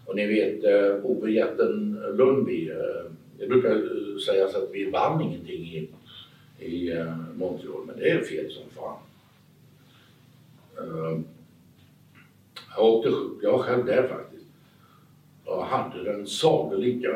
[0.06, 5.62] Och ni vet eh, Ove-jätten Lundby, eh, det brukar eh, sägas att vi vann ingenting
[5.62, 5.88] i,
[6.64, 8.98] i Montreal, men det är fel som fan.
[12.76, 13.10] Jag, åkte,
[13.42, 14.35] jag var själv där faktiskt
[15.46, 17.08] och hade den sagolika,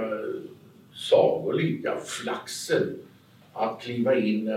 [0.94, 2.98] sagolika flaxen
[3.52, 4.48] att kliva in.
[4.48, 4.56] Eh,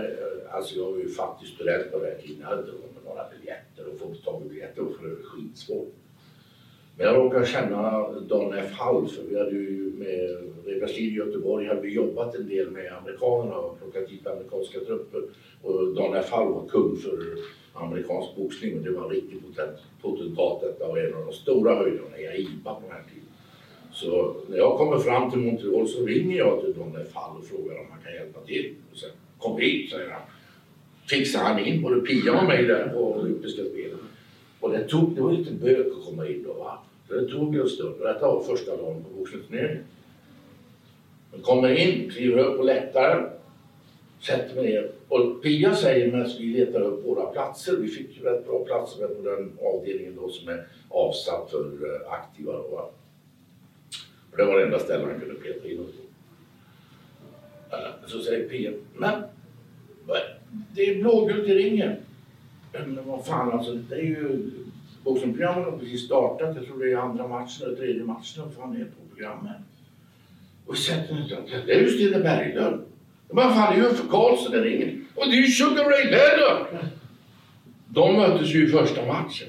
[0.50, 2.36] alltså jag var ju fattig student på den tiden.
[2.40, 5.14] Jag hade inte råd med några biljetter och få tag i biljetter och för det
[5.14, 5.94] var skitsvårt.
[6.96, 8.72] Men jag råkade känna Don F.
[8.72, 12.92] Hall för vi hade ju med Reberstid i Göteborg hade vi jobbat en del med
[12.92, 15.22] amerikanerna och plockat hit amerikanska trupper.
[15.62, 16.30] Och Don F.
[16.30, 17.18] Hall var kung för
[17.72, 21.74] amerikansk boxning och det var en riktig potent, potentat detta och en av de stora
[21.74, 23.23] höjderna i AIBA på den här tiden.
[23.94, 27.80] Så när jag kommer fram till Montreal så ringer jag till Don Fall och frågar
[27.80, 28.74] om han kan hjälpa till.
[28.92, 30.22] Och sen, Kom hit, säger han.
[31.06, 33.98] Fixar han in både Pia och mig där på olympiska spelen.
[34.60, 36.78] Och det tog, det var lite bök att komma in då va.
[37.08, 38.00] Så det tog en stund.
[38.00, 39.84] Och detta var första dagen på boxningsturneringen.
[41.32, 43.26] Jag kommer in, kliver upp på läktaren,
[44.20, 44.90] sätter mig ner.
[45.08, 49.08] Och Pia säger medan vi letar upp våra platser, vi fick ju rätt bra platser
[49.08, 52.68] på den avdelningen då som är avsatt för eh, aktiva då.
[52.68, 52.90] va.
[54.34, 57.76] För det var det enda stället han kunde peta in oss på.
[57.76, 59.22] Eh, så säger Pia, men
[60.74, 61.96] det är blågult i ringen.
[62.72, 64.50] Men vad fan alltså, det är ju
[65.04, 66.56] boxningsprogrammet har precis startat.
[66.56, 68.42] Jag tror det är andra matchen eller tredje matchen.
[68.44, 69.56] Vad fan är på programmet?
[70.66, 71.62] Och vi sätter oss där.
[71.66, 72.84] Det är ju Stina Berglund.
[73.28, 75.06] Men vad fan, det är ju Uffe Karlsson i ringen.
[75.14, 76.66] Och det är ju Sugar Ray Leonard.
[77.88, 79.48] De möttes ju i första matchen.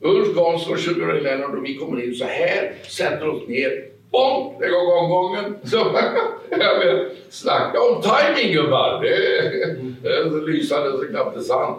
[0.00, 3.93] Ulf Karlsson och Sugar Ray Leonard och vi kommer in så här, sätter oss ner.
[4.14, 4.54] Bom!
[4.60, 5.56] Det går omgången.
[7.30, 9.00] Snacka om timing gubbar!
[9.02, 11.78] Det är, det är så lysande så knappt det är sant.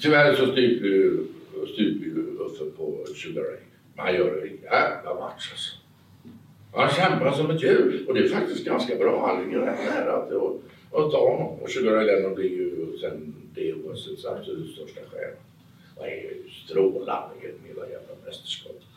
[0.00, 1.26] Tyvärr så stupade ju,
[1.78, 3.56] ju Uffe på Sugar Ray.
[3.94, 5.74] Men han gör en jävla match alltså.
[6.74, 9.26] Han kämpar som ett djur och det är faktiskt ganska bra.
[9.26, 11.60] Han ligger rätt nära att, ta honom.
[11.60, 15.36] Och Sugar Ray Lennon blir ju sen det OSs absolut största stjärna.
[15.96, 18.95] Och är ju strålande i hela jävla mästerskapet.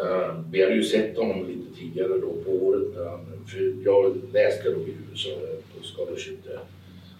[0.00, 4.16] Uh, vi hade ju sett honom lite tidigare då på året när han, för jag
[4.32, 5.30] läste då i USA
[5.74, 6.60] på scholarship där.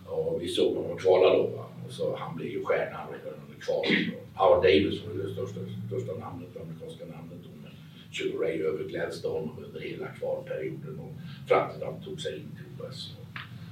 [0.07, 1.67] Och vi såg honom kvala då va.
[1.87, 3.93] Och så han blev ju stjärnan redan under kvalet.
[4.35, 7.51] Howard Davis var ju det största, största namnet, det amerikanska namnet då.
[7.63, 7.73] Men
[8.13, 11.13] Sugar Ray överglänste honom under hela kvalperioden och
[11.49, 13.17] fram till han tog sig in till OS.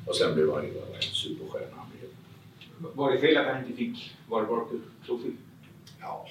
[0.07, 1.77] Och, sen blev han ju en superstjärna.
[1.77, 2.11] Han blev.
[2.95, 4.67] Var det fel att han inte fick World War
[5.07, 5.29] Trofé?
[6.01, 6.29] Ja,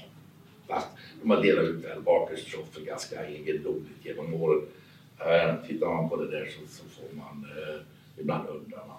[0.67, 0.87] Fast
[1.23, 4.61] de har delat ut Al Barkers trofé ganska egendomligt genom åren.
[5.19, 7.81] Eh, tittar man på det där så, så får man eh,
[8.17, 8.97] ibland undra man.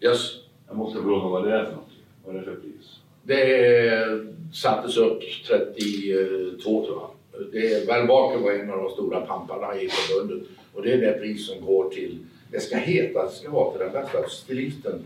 [0.00, 0.36] Yes.
[0.68, 1.98] Jag måste fråga vad det är för någonting.
[2.24, 3.00] Vad är det för pris?
[3.22, 7.10] Det sattes upp 32 tror jag.
[7.52, 11.12] Det, Val Barker var en av de stora pamparna i förbundet och det är det
[11.12, 12.18] pris som går till,
[12.50, 15.04] det ska heta, det ska vara till den bästa stilisten.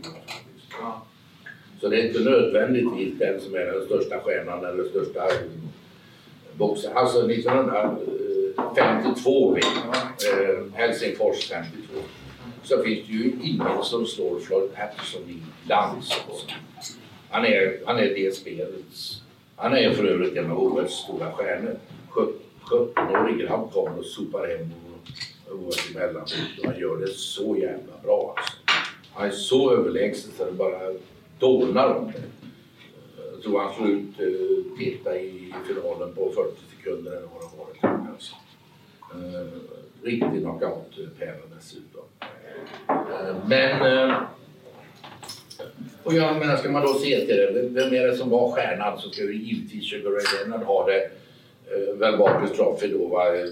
[0.81, 1.05] Ja.
[1.81, 5.27] Så det är inte nödvändigtvis den som är den största stjärnan eller största
[6.53, 6.97] boxaren.
[6.97, 9.63] Alltså 1952 eh,
[10.73, 11.93] Helsingfors 52,
[12.63, 16.13] så finns det ju ingen som slår Floyd Patterson i dans.
[17.29, 19.21] Han är, han är det spelets,
[19.55, 21.75] han är för övrigt en av OS stora stjärnor.
[22.69, 24.71] 17-årig grabb kommer och sopar hem
[25.51, 26.25] OS emellan
[26.59, 28.53] och han gör det så jävla bra alltså.
[29.13, 30.79] Han är så överlägsen så det bara
[31.41, 32.17] dånar om det.
[32.17, 37.41] Eh, jag tror han slog ut eh, Peta i finalen på 40 sekunder eller vad
[37.41, 37.97] det var.
[38.11, 38.35] Alltså.
[40.03, 42.03] Riktig knockout-pärla dessutom.
[43.47, 44.11] Men
[46.03, 48.99] och jag menar, ska man då se till det, vem är det som var stjärnan
[48.99, 51.03] så ska ju givetvis Sugar Ray Leonard ha det.
[51.71, 53.45] Eh, väl Barkers Trophy då var eh,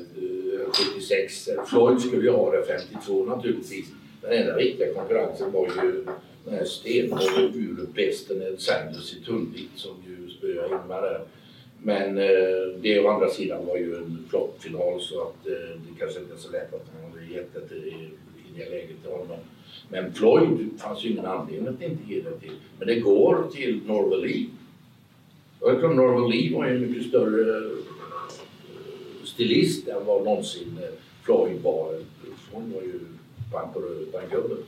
[0.93, 1.49] 76.
[1.67, 3.87] Floyd skulle ju ha det 52 naturligtvis.
[4.21, 6.05] Den enda riktiga konkurrensen var ju
[6.45, 11.21] den här stenhårda urbesten Ed Sanders i Tullvik som ju spöade Ingmar där.
[11.83, 16.19] Men eh, det å andra sidan var ju en floppfinal så att eh, det kanske
[16.19, 19.37] inte är så lätt att man hade gett det till, i det läget till honom.
[19.89, 22.55] Men Floyd fanns ju ingen anledning att inte ge det till.
[22.79, 24.45] Men det går till Norval Lee.
[25.61, 27.71] Jag tror Norval Lee var ju en mycket större eh,
[29.23, 30.89] stilist än vad någonsin eh,
[31.23, 31.99] Floyd var.
[32.49, 32.99] Floyd var ju
[33.51, 34.65] röd utan guldet.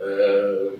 [0.00, 0.72] Eh,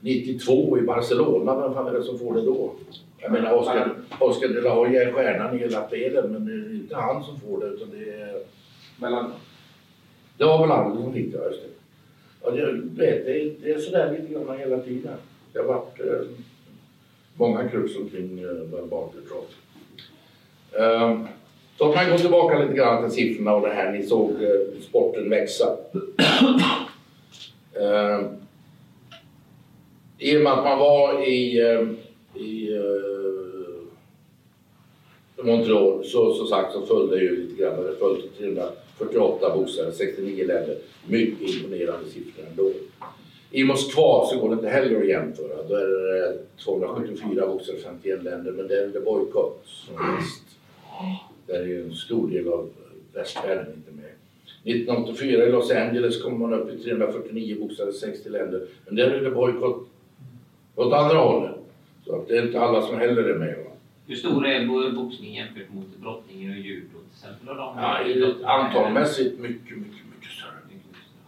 [0.00, 2.74] 92 i Barcelona, vem fan är det som får det då?
[3.18, 6.74] Jag menar Oscar, Oscar de la Hoya är stjärnan i hela spelen men det är
[6.74, 8.42] inte han som får det utan det är...
[9.00, 9.32] Mellan...
[10.38, 11.68] Det var väl han som fick det, just det.
[12.42, 15.16] Ja, det, det, det, det är sådär lite grann hela tiden.
[15.52, 16.28] Det har varit eh,
[17.34, 19.54] många krux omkring eh, Val Barker Trophy.
[21.78, 25.30] Så kan gå tillbaka lite grann till siffrorna och det här ni såg eh, sporten
[25.30, 25.76] växa.
[27.74, 28.20] Eh,
[30.18, 31.88] I och med att man var i, eh,
[32.42, 32.82] i eh,
[35.44, 37.82] Montreal så som sagt så följde ju lite grann.
[37.82, 40.76] Det följde 348 boxare, 69 länder.
[41.06, 42.70] Mycket imponerande siffror ändå.
[43.50, 45.62] I Moskva så går det inte heller att jämföra.
[45.68, 48.52] Då är det eh, 274 boxare, 51 länder.
[48.52, 50.42] Men där är det bojkott som mest.
[51.46, 52.70] Där är ju en stor del av
[53.14, 54.10] västvärlden inte med.
[54.64, 58.66] 1984 i Los Angeles kom man upp i 349 boxare, 60 länder.
[58.86, 59.88] Men där är det bojkott
[60.76, 61.54] åt andra hållet.
[62.06, 63.56] Så att det är inte alla som heller är med.
[63.64, 63.70] Va?
[64.06, 67.48] Hur stor är bo- boxning jämfört mot brottning och judo till exempel?
[67.48, 67.78] Och de
[68.42, 70.52] Ja, antalmässigt mycket, mycket, mycket större.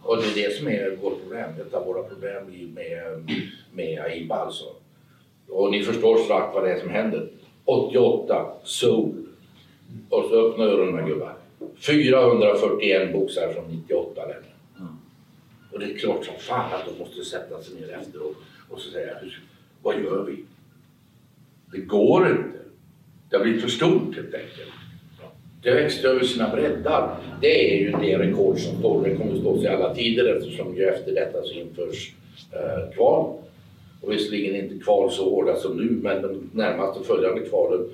[0.01, 2.43] Och det är det som är vårt problem, ett av våra problem
[2.75, 3.29] med,
[3.73, 4.65] med AIBA alltså.
[5.49, 7.27] Och ni förstår strax vad det är som händer.
[7.65, 9.13] 88, Seoul.
[10.09, 11.33] Och så öppna öronen gubbar.
[11.77, 14.53] 441 boxare från 98 länder.
[15.71, 18.35] Och det är klart som fan att de måste sätta sig ner efteråt
[18.69, 19.39] och så säga, "Hur-
[19.83, 20.43] vad gör vi?
[21.71, 22.57] Det går inte.
[23.29, 24.71] Det har blivit för stort helt enkelt.
[25.63, 27.17] Det växte över sina breddar.
[27.41, 29.03] Det är ju det rekord som står.
[29.03, 32.13] Det kommer stå sig alla tider eftersom ju efter detta så införs
[32.51, 33.33] eh, kval.
[34.01, 37.89] Och visserligen inte kval så hårda som nu men de närmaste följande kvalen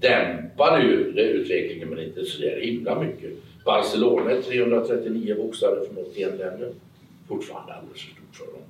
[0.00, 3.32] dämpade ju utvecklingen men inte så där himla mycket.
[3.64, 6.72] Barcelona är 339 boxare från 81 länder.
[7.28, 8.62] Fortfarande alldeles för stort för dem.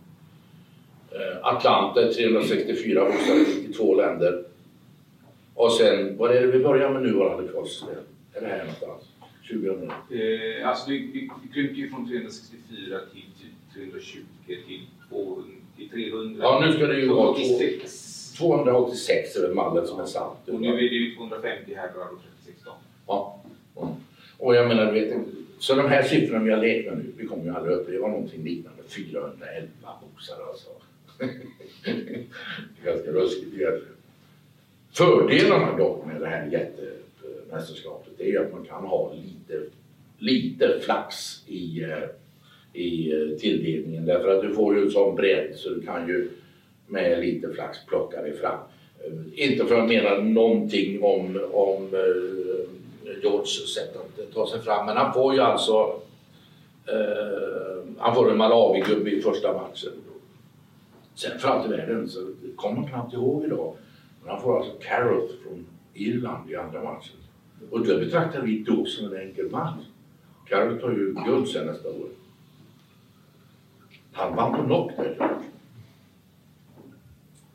[1.11, 4.45] Eh, Atlanta är 364 boxare från 92 länder.
[5.55, 7.88] Och sen, vad är det vi börjar med nuvarande kvalsystem?
[8.33, 9.05] Är det här någonstans?
[9.51, 9.90] 2000?
[9.90, 15.43] Eh, alltså det, det, det krympte ju från 364 till typ 320 till, 200,
[15.77, 16.40] till 300.
[16.43, 18.04] Ja, nu ska det ju vara 286.
[18.39, 20.49] 286 är väl mallen som är satt.
[20.49, 22.78] Och nu är det ju 250 herrar och 36 damer.
[23.07, 23.41] Ja.
[24.39, 25.16] Och jag menar, du vet,
[25.59, 28.45] så de här siffrorna vi har lekt med nu, vi kommer ju aldrig uppleva någonting
[28.45, 28.82] liknande.
[28.89, 29.68] 411
[30.03, 30.70] boxare alltså.
[31.85, 33.95] Det är Ganska ruskigt egentligen.
[34.93, 39.62] Fördelarna dock med det här jättemästerskapet är ju att man kan ha lite,
[40.18, 41.99] lite flax i, eh,
[42.72, 44.07] i eh, tilldelningen.
[44.07, 46.30] Därför att du får ju en sån bredd så du kan ju
[46.87, 48.59] med lite flax plockar vi fram.
[49.05, 54.87] Eh, inte för att mena någonting om, om eh, Georges sätt att ta sig fram,
[54.87, 56.01] men han får ju alltså
[56.87, 59.93] eh, han får en Malawi-gubbe i första matchen.
[61.14, 62.20] Sen för allt i världen så
[62.57, 63.76] kommer man knappt ihåg idag.
[64.22, 67.16] Men han får alltså Carroth från Irland i andra matchen.
[67.70, 69.85] Och det betraktar vi då som en enkel match.
[70.49, 72.09] Carroth har ju guld sen nästa år.
[74.12, 75.39] Han vann på knock där.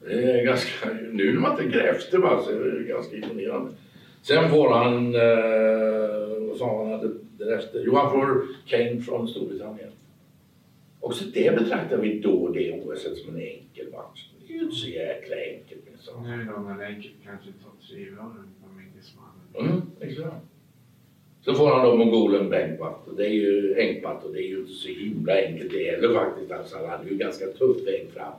[0.09, 3.71] Det är ganska, nu när man tänker efter bara, så är det ganska imponerande.
[4.21, 7.83] Sen får han, eh, vad sa han därefter?
[7.85, 9.89] Jo, han får Kane från Storbritannien.
[10.99, 14.29] Också det betraktar vi då det OS som en enkel match.
[14.47, 15.81] Det är ju inte så jäkla enkelt.
[16.23, 19.71] Nu är de väl enkelt kanske topp tre i världen, de engelsmannen.
[19.71, 20.45] Mm, exakt.
[21.41, 24.59] Så får han då mongolen Bengtbat och det är ju Engbat och det är ju
[24.59, 26.51] inte så himla enkelt det heller faktiskt.
[26.51, 28.33] Alltså, han hade ju ganska tuff väg fram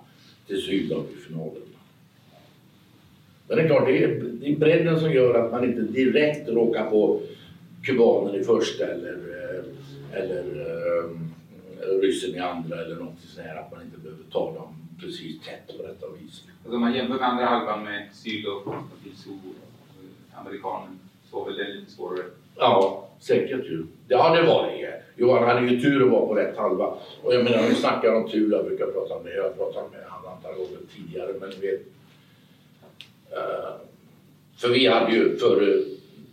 [0.50, 1.62] till Sydafrikafinalen.
[3.48, 4.08] Men det är klart, det är,
[4.40, 7.20] det är bredden som gör att man inte direkt råkar på
[7.82, 13.56] kubanen i första eller, eh, eller uh, ryssen i andra eller något sånt här.
[13.56, 16.44] Att man inte behöver ta dem precis tätt på detta vis.
[16.64, 18.74] Alltså man jämför med andra halvan med syd och
[20.34, 20.98] amerikanen
[21.30, 22.24] så var väl det lite svårare.
[22.56, 23.86] Ja, säkert ju.
[24.08, 25.02] Det var det.
[25.16, 26.86] Johan hade ju tur att vara på rätt halva.
[27.22, 29.34] Och jag menar, vi snackar om tur, jag brukar prata det.
[29.34, 30.08] Jag har pratat med ett
[30.40, 31.80] antal gånger tidigare, men vi, vet.
[33.32, 33.76] Uh,
[34.56, 35.82] för vi hade ju före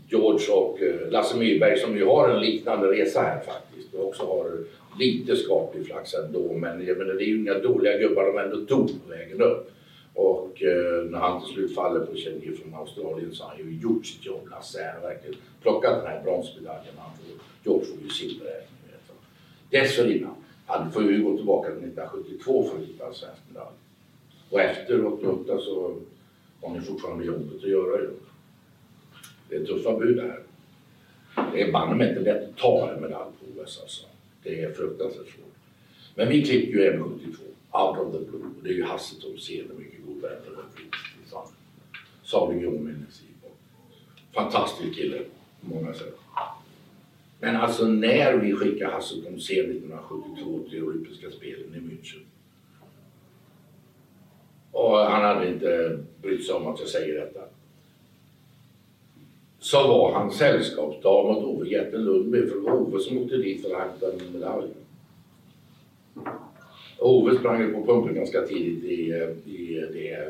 [0.10, 4.26] George och eh, Lasse Myrberg som ju har en liknande resa här faktiskt och också
[4.26, 4.58] har
[5.00, 6.54] lite skaplig flax ändå.
[6.54, 9.72] Men jag menar, det är ju inga dåliga gubbar, de ändå dog på vägen upp.
[10.14, 13.80] Och eh, när han till slut faller på Kjell från Australien så har han ju
[13.80, 14.48] gjort sitt jobb.
[14.52, 16.94] Lasse har verkligen plockat den här bronsmedaljen.
[16.98, 18.62] Han får, George får ju silver.
[19.70, 20.36] Dessförinnan
[20.68, 23.76] han får ju gå tillbaka till 1972 för att hitta en svensk medalj.
[24.50, 25.96] Och efter 88 så
[26.62, 28.10] har ni fortfarande jobbet att göra ju.
[29.50, 30.40] Det är tuffa bud det här.
[31.54, 34.06] Det är banne mig inte lätt att ta en medalj på OS alltså.
[34.44, 35.56] Det är fruktansvärt svårt.
[36.16, 37.38] Men vi klippte ju M72,
[37.72, 38.42] out of the blue.
[38.58, 40.54] Och det är ju Hasse Tomsén, en mycket god vän till
[41.32, 41.44] vår
[42.24, 43.22] Salig Ljungmännes
[44.34, 45.22] Fantastisk kille
[45.62, 46.18] på många sätt.
[47.40, 52.22] Men alltså när vi skickade Hasse Tomsén 1972 till Olympiska spelen i München.
[54.78, 57.40] Och han hade inte brytt sig om att jag säger detta.
[59.60, 63.62] Så var han sällskapsdam åt Ove Jätten Lundby, för det var Ove som åkte dit
[63.62, 64.68] för att hämta en medalj.
[67.00, 69.06] Ove sprang på pumpen ganska tidigt i,
[69.52, 70.28] i det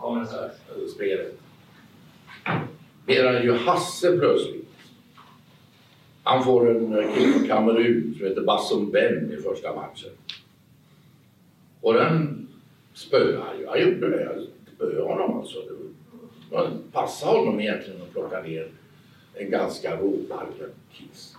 [0.00, 0.88] så.
[0.94, 1.38] spelet.
[3.06, 4.68] Medan ju Hasse plötsligt
[6.22, 10.10] han får en kille från Kamerun som heter Bassum Ben i första matchen.
[11.80, 12.47] Och den
[12.98, 13.66] spöade han ju.
[13.66, 14.22] Han gjorde det.
[14.22, 14.46] Jag
[14.76, 15.58] spöade honom alltså.
[16.50, 18.68] Det passade honom egentligen att plocka ner
[19.34, 21.36] en ganska råbarkad kiss.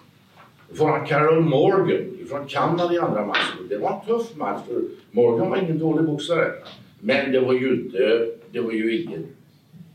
[0.69, 3.67] Då får han Carol Morgan från Kanada i andra matchen.
[3.69, 4.81] Det var en tuff match för
[5.11, 6.51] Morgan var ingen dålig boxare.
[6.99, 9.25] Men det var ju inte, det var ju inget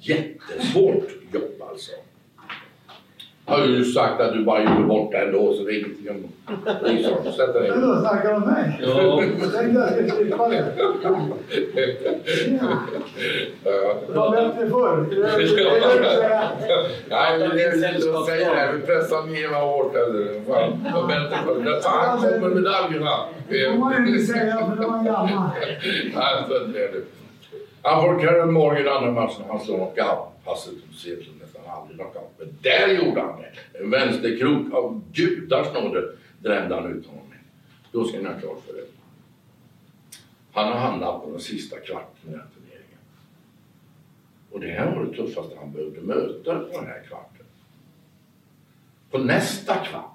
[0.01, 1.93] jättesvårt jobb alltså.
[3.47, 6.09] Har ju sagt att du bara gjorde bort det ändå så det är ingenting
[6.67, 7.33] att bry sig om.
[7.33, 7.77] Sätt dig ner.
[7.77, 8.81] då snackar du om mig?
[8.83, 9.23] Ja.
[9.41, 10.65] Jag tänkte jag skulle slippa det.
[13.65, 13.95] Ja.
[14.07, 15.07] Det var bättre förr.
[17.09, 18.57] Nej, men det är att säga det.
[18.57, 18.73] här.
[18.73, 19.93] Vi pressar ner vad hårt.
[19.93, 21.81] Det var bättre förr.
[21.81, 23.17] Fan kommer medaljerna?
[23.49, 25.51] Det får man ju inte säga för då är man gammal.
[26.15, 27.05] Nej, så är det.
[27.83, 29.45] Han får Karen Morgan andra matchen.
[29.49, 30.29] Han slår knockout.
[30.45, 32.31] Tomsén slår nästan aldrig knockout.
[32.39, 33.79] Men där gjorde han det.
[33.79, 37.39] En vänsterkrok av gudars nåde drämde han ut honom med.
[37.93, 38.85] Då ska ni ha klart för er.
[40.53, 42.99] Han har hamnat på den sista kvarten i den här turneringen.
[44.51, 47.47] Och det här var det tuffaste han behövde möta på den här kvarten.
[49.11, 50.11] På nästa kvart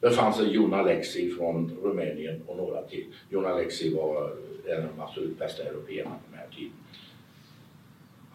[0.00, 3.06] befann sig Jon Alexi från Rumänien och några till.
[3.30, 4.36] Jon Alexi var
[4.66, 6.72] en av de absolut bästa européerna på den här tiden.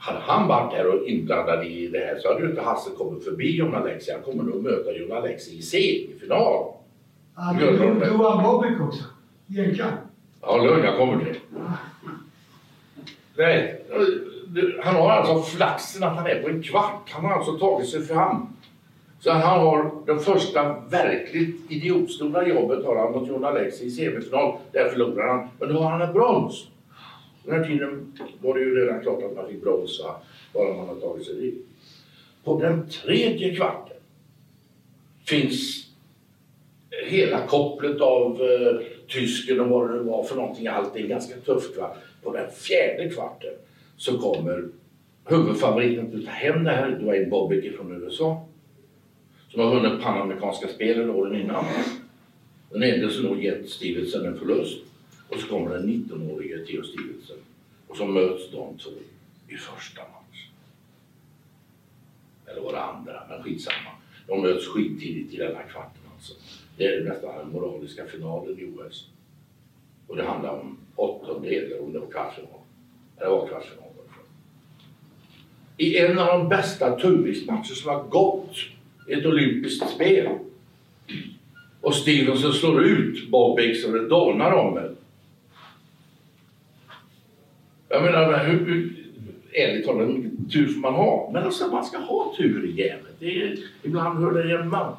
[0.08, 3.24] Hade han varit där och inblandad i det här så hade ju inte Hasse kommit
[3.24, 4.12] förbi Jon Alexi.
[4.12, 6.66] Han kommer nog möta Jon Alexi i semifinal.
[7.36, 7.74] Han tog
[8.08, 9.04] Johan Bobek också.
[9.48, 9.92] Jänkan.
[10.42, 11.40] Ja, lugn, jag kommer till det.
[13.38, 13.82] Nej,
[14.84, 17.10] han har alltså flaxen att han är på en kvart.
[17.10, 18.48] Han har alltså tagit sig fram.
[19.20, 24.58] Så han har det första verkligt idiotstora jobbet har han mot Jon Alexi i semifinal.
[24.72, 25.48] Där förlorar han.
[25.60, 26.68] Men då har han en brons.
[27.48, 30.16] Den här tiden var det ju redan klart att man fick bromsa
[30.54, 31.66] bara man har tagit sig dit.
[32.44, 33.98] På den tredje kvarten
[35.26, 35.88] finns
[37.06, 40.68] hela kopplet av eh, tysken och vad det nu var för någonting.
[40.68, 41.78] Allt är ganska tufft.
[41.78, 41.96] Va?
[42.24, 43.54] På den fjärde kvarten
[43.98, 44.68] så kommer
[45.26, 48.46] huvudfavoriten att ta hem det här, Dwayne Bobbick från USA.
[49.50, 51.66] Som har vunnit Panamerikanska spelen åren innan.
[52.72, 54.87] Den enda som nog gett Stevenson en förlust.
[55.30, 57.38] Och så kommer den 19-årige Theo Stevenson.
[57.88, 58.92] Och så möts de två
[59.48, 60.48] i första match.
[62.46, 63.92] Eller var det andra, men skitsamma.
[64.28, 66.34] De möts skittidigt i denna kvarten alltså.
[66.78, 69.08] Det är nästan den moraliska finalen i OS.
[70.08, 72.60] Och det handlar om åttondelar om det var kvartsfinal.
[73.18, 73.84] Det var kvartsfinal.
[73.98, 74.04] var
[75.78, 75.84] det.
[75.84, 78.56] I en av de bästa tungviktsmatcher som har gått
[79.08, 80.38] i ett olympiskt spel.
[81.82, 84.96] Och Stevenson slår ut Bob så det dånar om det.
[87.90, 88.94] Jag menar, hur, hur,
[89.54, 91.30] ärligt talat, hur mycket tur får man ha?
[91.34, 94.98] Men alltså, man ska ha tur i är, ibland hör det hemma.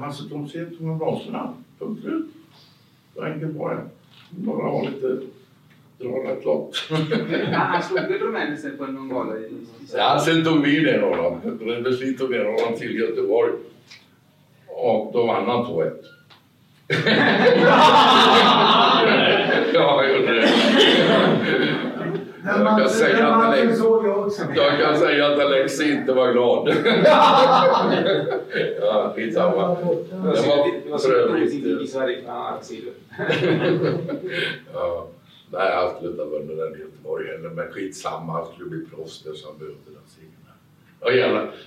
[0.00, 1.48] Hasse Tomsén tog en bronsfinal.
[1.78, 2.26] Punkt slut.
[3.14, 3.82] Så enkelt var det.
[4.30, 5.20] Bara ha lite,
[5.98, 6.76] dra rätt långt.
[7.52, 9.50] Han slog väl rumänen på någon gala i...
[9.94, 11.40] Ja, sen tog vi ner honom.
[11.60, 13.52] Redbergslid tog ner honom till Göteborg.
[14.66, 15.92] Och då vann han 2-1.
[19.74, 20.48] ja, jag gjorde det.
[22.45, 23.78] Den Jag kan säga att Alex,
[24.56, 26.68] jag kan säga att Alex inte var glad.
[28.80, 29.68] ja, skitsamma.
[29.68, 32.18] Det var för övrigt- i Sverige.
[35.50, 38.32] Nej, han skulle inte ha vunnit den i Göteborg heller, men skitsamma.
[38.32, 40.32] Han skulle bli proffs där så han behövde den segern.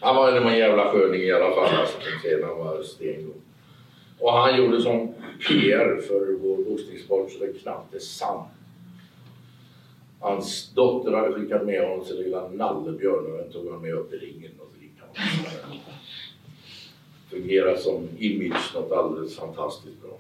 [0.02, 1.80] Han var en jävla sköning i alla fall.
[1.80, 3.34] Alltså, sen han var stengod.
[4.20, 5.14] Och han gjorde som
[5.48, 8.48] PR för vår boxningssport så det knappt är sant.
[10.20, 14.14] Hans dotter hade skickat med honom sin lilla nallebjörn och den tog han med upp
[14.14, 14.52] i ringen.
[14.60, 15.30] Och så gick han.
[17.30, 20.18] Fungerar som image något alldeles fantastiskt bra.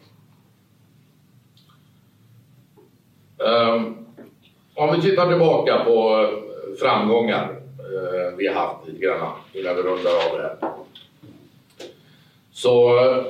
[3.47, 4.05] Um,
[4.73, 9.81] om vi tittar tillbaka på eh, framgångar uh, vi har haft lite grann innan vi
[9.81, 10.57] rundar av det här.
[12.51, 13.25] Så uh,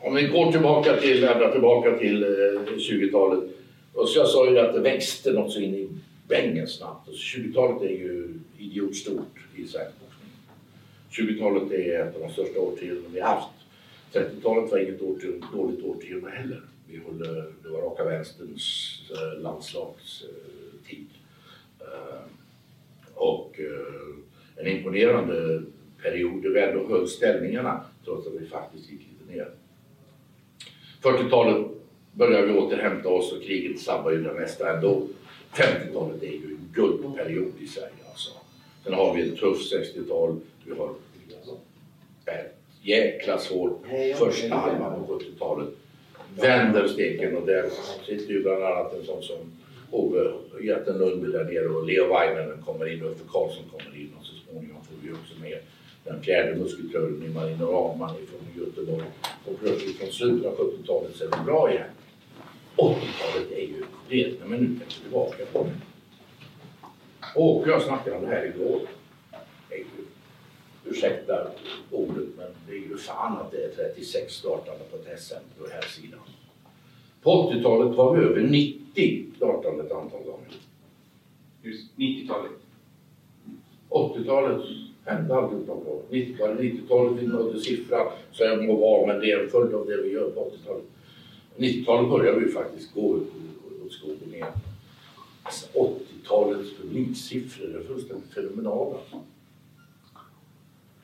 [0.00, 3.44] om vi går tillbaka till, ända tillbaka till uh, 20-talet.
[3.94, 5.88] Och så jag sa ju att det växte något så in i
[6.28, 7.08] bängen snabbt.
[7.08, 10.30] Alltså 20-talet är ju idiotstort i svensk boxning.
[11.10, 13.48] 20-talet är ett av de största årtiondena vi haft.
[14.12, 16.62] 30-talet var inget årtionde, dåligt årtionde heller.
[16.88, 17.18] Vi höll,
[17.62, 21.08] det var raka vänsterns eh, landslagstid.
[21.80, 22.20] Eh,
[23.14, 25.62] och eh, en imponerande
[26.02, 29.50] period där vi ändå höll ställningarna trots att vi faktiskt gick lite ner.
[31.02, 31.66] 40-talet
[32.12, 35.06] började vi återhämta oss och kriget sabbade ju det mesta ändå.
[35.56, 38.30] 50-talet är ju en guldperiod i Sverige alltså.
[38.84, 40.40] Sen har vi ett tufft 60-tal.
[40.64, 40.90] Vi har
[42.24, 43.84] ett jäkla svårt
[44.16, 45.68] första halvan på 70-talet.
[46.40, 47.70] Vänder steken och där
[48.06, 49.36] sitter ju bland annat en sån som
[49.90, 50.32] Ove
[50.62, 54.26] Jätten Lundby där nere och Leo Väinänen kommer in och Uffe Karlsson kommer in och
[54.26, 55.58] så småningom får vi också med
[56.04, 59.06] den fjärde muskeltören i Marino Rahman från Göteborg.
[59.44, 61.88] Och plötsligt från slutet av 70-talet så är det bra igen.
[62.76, 65.76] 80-talet är ju rena minuten tillbaka på det.
[67.40, 68.80] Och jag snackade om det här igår.
[69.68, 70.04] Det är ju,
[70.84, 71.50] ursäkta
[71.90, 75.64] ordet, men det är ju fan att det är 36 startande på ett SM på
[75.64, 76.20] den här sidan.
[77.22, 80.52] På 80-talet var vi över 90 startande ett antal gånger.
[81.62, 82.52] Just 90-talet.
[83.88, 84.66] 80-talet
[85.04, 86.60] hände alltihopa på 90-talet.
[86.60, 90.02] 90-talet vi nådde siffran så jag må vara, men det är en följd av det
[90.02, 90.84] vi gör på 80-talet.
[91.56, 94.52] 90-talet började vi faktiskt gå åt skogen igen.
[95.42, 98.96] Alltså 80-talets publiksiffror är fullständigt fenomenala.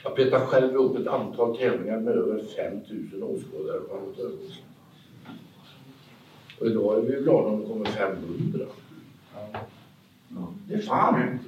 [0.03, 4.65] Jag petade själv ihop ett antal tävlingar med över 5000 åskådare på amatörboxning.
[6.61, 8.67] Och idag är vi glada om det kommer 500.
[10.69, 11.39] Det är fan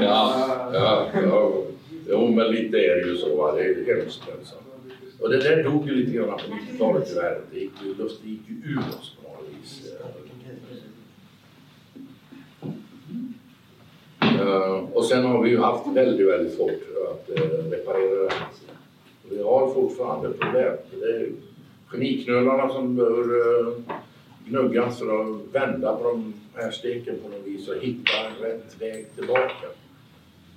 [0.00, 1.62] ja, ja, ja.
[2.08, 3.36] Jo, men lite är det ju så.
[3.36, 3.52] Va?
[3.52, 4.54] Det är hemskt alltså.
[5.20, 7.40] Och det där dog ju lite grann på 90-talet tyvärr.
[7.52, 9.92] Det gick ju, luften gick ju ur oss på något vis.
[14.22, 16.70] Uh, och sen har vi ju haft väldigt, väldigt svårt
[17.10, 18.48] att uh, reparera det här.
[19.30, 20.76] Vi har fortfarande problem.
[20.90, 21.28] Det är
[21.92, 23.74] geniknölarna som behöver uh,
[24.44, 29.06] gnuggas för att vända på de här steken på något vis och hitta rätt väg
[29.16, 29.66] tillbaka.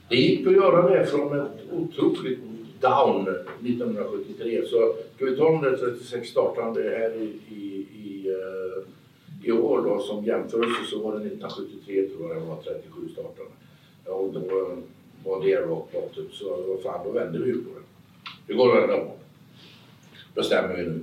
[0.09, 2.50] Det gick att göra det från ett otroligt
[2.81, 4.61] down 1973.
[4.65, 8.83] Så ska vi ta de där 36 startande här i, i, i, eh,
[9.47, 13.51] i år då som jämförelse så var det 1973 tror jag det var 37 startande.
[14.05, 14.77] Ja, och då eh,
[15.25, 17.85] var det rockloppet så vad fan då vände vi ju på det.
[18.47, 19.11] Det går att vända på.
[20.35, 21.01] Bestämmer vi nu.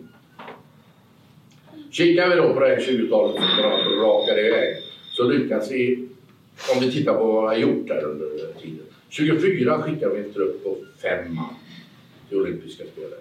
[1.91, 4.77] Kikar vi då på det här 20-talet som bara rakar iväg
[5.11, 6.09] så lyckas vi,
[6.75, 8.29] om vi tittar på vad vi har gjort där under
[8.61, 8.87] tiden.
[9.09, 11.55] 24 skickar vi en trupp på fem man
[12.31, 13.19] i olympiska spelen.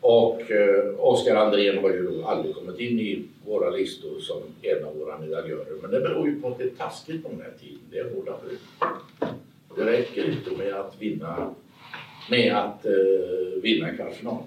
[0.00, 4.84] Och eh, Oskar Andrén har ju då aldrig kommit in i våra listor som en
[4.84, 5.76] av våra medaljörer.
[5.82, 7.80] Men det beror ju på att det är taskigt på den här tiden.
[7.90, 8.58] Det är hårda bud.
[9.76, 11.54] Det räcker inte med att vinna,
[12.30, 14.42] med att eh, vinna en kvartsfinal.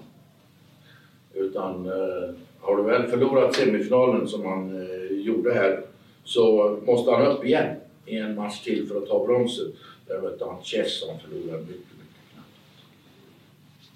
[1.34, 5.82] Utan eh, har du väl förlorat semifinalen som han eh, gjorde här
[6.24, 7.76] så måste han upp igen
[8.06, 9.72] i en match till för att ta bronset.
[10.06, 11.97] Där mötte han Chess som förlorade mycket.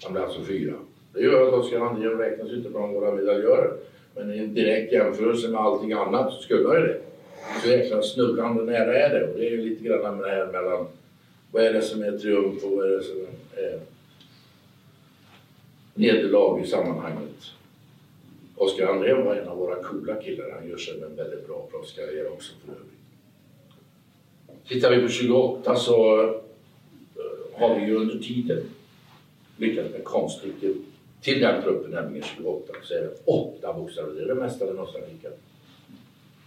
[0.03, 0.73] Han blev alltså fyra.
[1.13, 3.73] Det gör att Oskar Andrén räknas inte bland våra medaljörer.
[4.15, 7.01] Men i en direkt jämförelse med allting annat så skulle han ju det.
[7.61, 9.27] Så jäkla snubblande nära är det.
[9.27, 10.87] Och det är ju lite grann med det här mellan
[11.51, 13.17] vad är det som är triumf och vad är det som
[13.55, 13.79] är
[15.93, 17.51] nederlag i sammanhanget.
[18.55, 20.51] Oskar Andrén var en av våra coola killar.
[20.59, 22.89] Han gör sig en väldigt bra proffskarriär också för övrigt.
[24.67, 26.31] Tittar vi på 28 så eh,
[27.53, 28.63] har vi ju under tiden
[29.57, 30.75] lyckats med konststycket
[31.21, 34.13] till den truppen, nämligen 28, så är det åtta bokstäver.
[34.13, 35.39] Det är det mesta den någonsin skickat.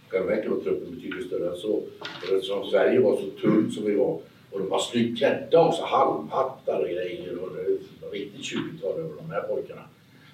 [0.09, 1.71] Själva verket var truppen betydligt större än så.
[1.73, 4.19] Och eftersom Sverige var så tungt som vi var
[4.51, 9.15] och de var snyggt klädda också, halmhattar och grejer och det var riktigt 20-tal över
[9.17, 9.81] de här pojkarna.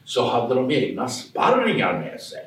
[0.05, 2.45] Så hade de egna sparringar med sig.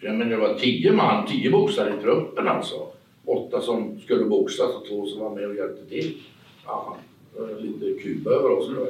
[0.00, 2.86] Jag menar, det var tio man, tio boxare i truppen alltså.
[3.24, 6.22] Åtta som skulle boxas och två som var med och hjälpte till.
[6.66, 6.96] Aha
[7.58, 8.86] lite Kuba över oss nu.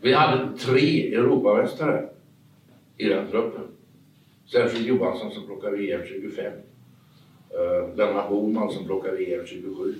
[0.00, 2.08] Vi hade tre Europamästare
[2.96, 3.62] i den truppen.
[4.46, 6.52] Sergio Johansson som plockade VM 25.
[6.52, 9.94] Uh, Lennart Boman som plockade VM 27.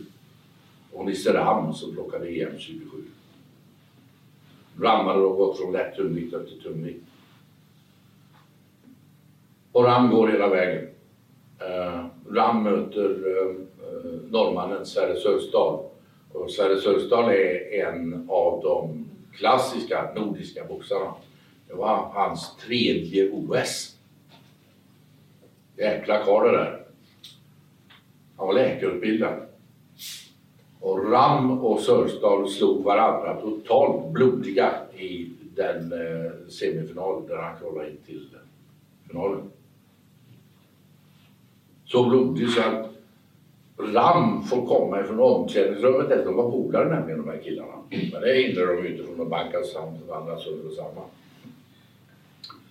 [0.92, 2.86] Och Nisse Ram som plockade EM 27.
[4.80, 7.04] Ram hade då gått från lätt tungvikt upp till tungvikt.
[9.72, 10.88] Och Ram går hela vägen.
[11.60, 13.56] Uh, Ram möter uh,
[14.30, 15.78] norrmannen Sverre Sörstad.
[16.32, 21.14] Och Sverre Sörstad är en av de klassiska nordiska boxarna.
[21.68, 23.96] Det var hans tredje OS.
[25.76, 26.82] Jäkla karl det där.
[28.36, 29.46] Han var läkarutbildad.
[30.80, 37.58] Och Ram och Sörstad slog varandra totalt blodiga i den eh, semifinalen semifinal där han
[37.58, 38.28] kvalade in till
[39.08, 39.50] finalen.
[41.84, 42.90] Så blodig så att
[43.94, 46.24] Ram får komma ifrån omklädningsrummet.
[46.24, 47.72] De var polare nämligen de här killarna.
[48.12, 49.58] Men det hindrar de ju inte från att banka
[50.08, 51.04] varandra sönder och samman.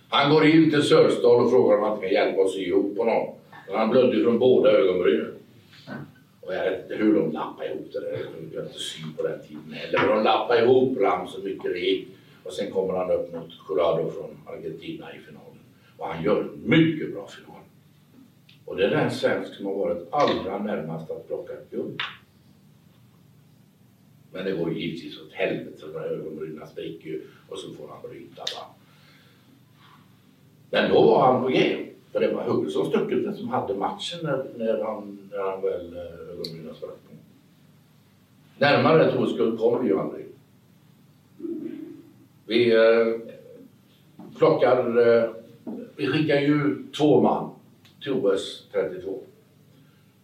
[0.08, 3.28] Han går in till Sörstad och frågar om han kan hjälpa oss att ihop honom.
[3.68, 5.34] Men han blödde från båda ögonbrynen.
[6.40, 8.10] Och jag vet inte hur de lappade ihop det där.
[8.10, 9.98] Jag kunde inte syn på den tiden heller.
[9.98, 12.08] Men de lappade ihop Ram så mycket det gick.
[12.44, 15.58] Och sen kommer han upp mot Jurado från Argentina i finalen.
[15.96, 17.56] Och han gör en mycket bra final.
[18.70, 22.00] Och det är den svensk som har varit allra närmast att plocka ett guld.
[24.32, 28.10] Men det går ju givetvis åt helvete för ögonbrynen spricker ju och så får han
[28.10, 28.42] bryta.
[28.42, 28.74] Va?
[30.70, 31.86] Men då var han på G.
[32.12, 36.30] För det var Hugosson stucket som hade matchen när, när, han, när han väl eh,
[36.30, 36.98] ögonbrynen sprack.
[38.58, 40.26] Närmare ett OS-guld vi ju aldrig.
[42.46, 43.34] Vi eh,
[44.38, 45.30] plockar, eh,
[45.96, 47.59] vi skickar ju två man
[48.02, 49.20] till OS 32.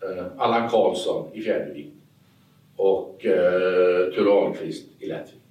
[0.03, 1.97] Eh, Allan Karlsson i fjärdevikt
[2.77, 5.43] och eh, Ture Ahlqvist i lättvikt.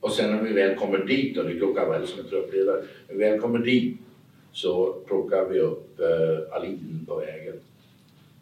[0.00, 2.84] Och sen när vi väl kommer dit, och det är Klockan väl som är truppledare,
[3.08, 3.96] när vi väl kommer dit
[4.52, 7.60] så plockar vi upp eh, Alin på vägen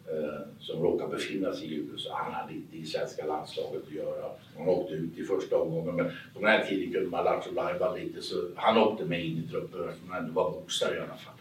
[0.07, 2.09] eh, som råkar befinna sig i USA.
[2.13, 4.31] Han hade inte i svenska landslaget att göra.
[4.57, 7.95] Han åkte ut i första omgången men på den här tiden kunde man alltså Lattjo
[7.95, 11.07] lite så han åkte med in i truppen eftersom han ändå var boxare i alla
[11.07, 11.33] fall.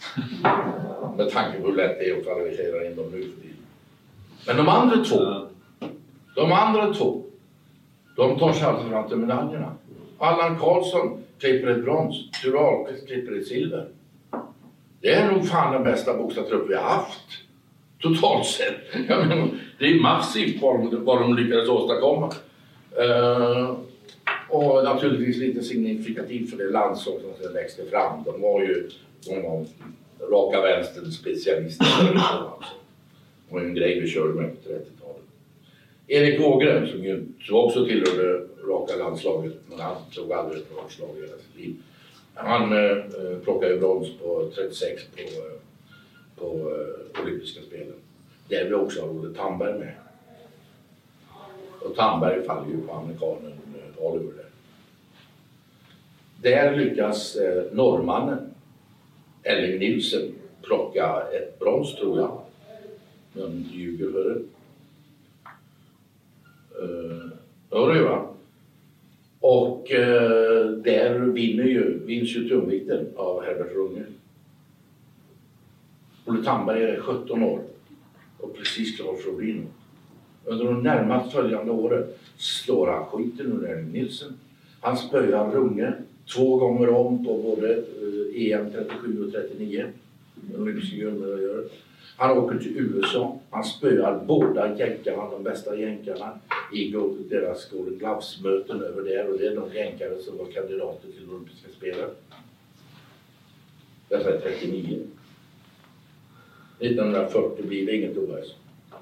[1.16, 3.56] Med tanke på hur lätt det är att kvalificera in dem nu för tiden.
[4.46, 5.46] Men de andra två,
[6.34, 7.22] de andra två,
[8.16, 9.72] de tar sig alltså fram till medaljerna.
[10.18, 13.88] Allan Karlsson klipper ett brons, Ture Ahlqvist klipper ett silver.
[15.00, 17.20] Det är nog fan den bästa boxartrupp vi har haft.
[17.98, 18.76] Totalt sett.
[19.08, 19.48] Jag menar,
[19.78, 22.32] det är massivt vad de lyckades åstadkomma.
[22.98, 23.76] Uh,
[24.48, 28.22] och naturligtvis lite signifikativt för det landslag som sen växte fram.
[28.24, 28.90] De var ju
[29.24, 29.66] de var
[30.30, 31.86] raka vänstern specialister.
[32.46, 32.62] och
[33.48, 35.24] Det var en grej vi körde med på 30-talet.
[36.06, 41.16] Erik Ågren som ju också tillhörde raka landslaget men han tog aldrig ett rakt slag
[41.18, 41.74] i hela sitt liv.
[42.34, 43.04] Han eh,
[43.44, 45.58] plockade brons på 36 på, eh,
[46.36, 47.94] på eh, olympiska spelen.
[48.48, 49.94] Där vi också har Olle Tandberg med.
[51.80, 54.50] Och Tandberg faller ju på amerikanen eh, Oliver där.
[56.50, 58.49] Där lyckas eh, norrmannen
[59.42, 60.32] Elling Nielsen,
[60.62, 62.40] plocka ett brons tror jag.
[63.32, 64.40] Men ljuger för det.
[66.82, 67.30] Eh, uh,
[67.70, 68.26] ja, det gör han.
[69.40, 74.04] Och eh, där vinner ju, vinns ju tungvikten av Herbert Runge.
[76.24, 77.60] Olle Tandberg är 17 år
[78.38, 79.70] och precis klar för att bli något.
[80.44, 84.38] Under de närmast följande åren slår han skiten ur Erling Nilsson.
[84.80, 85.92] Han spöar Runge
[86.34, 89.86] två gånger om på både eh, EM 37 och 39.
[90.58, 91.64] Olympiska guldmedaljörer.
[92.16, 93.38] Han åker till USA.
[93.50, 96.38] Han spöar båda jänkarna, de bästa jänkarna,
[96.72, 96.94] i
[97.30, 99.30] deras Golden Gloves-möten över där.
[99.30, 102.10] Och det är de jänkare som var kandidater till olympiska spelen.
[104.08, 104.98] Detta är 39.
[106.78, 108.54] 1940 blir det inget OS.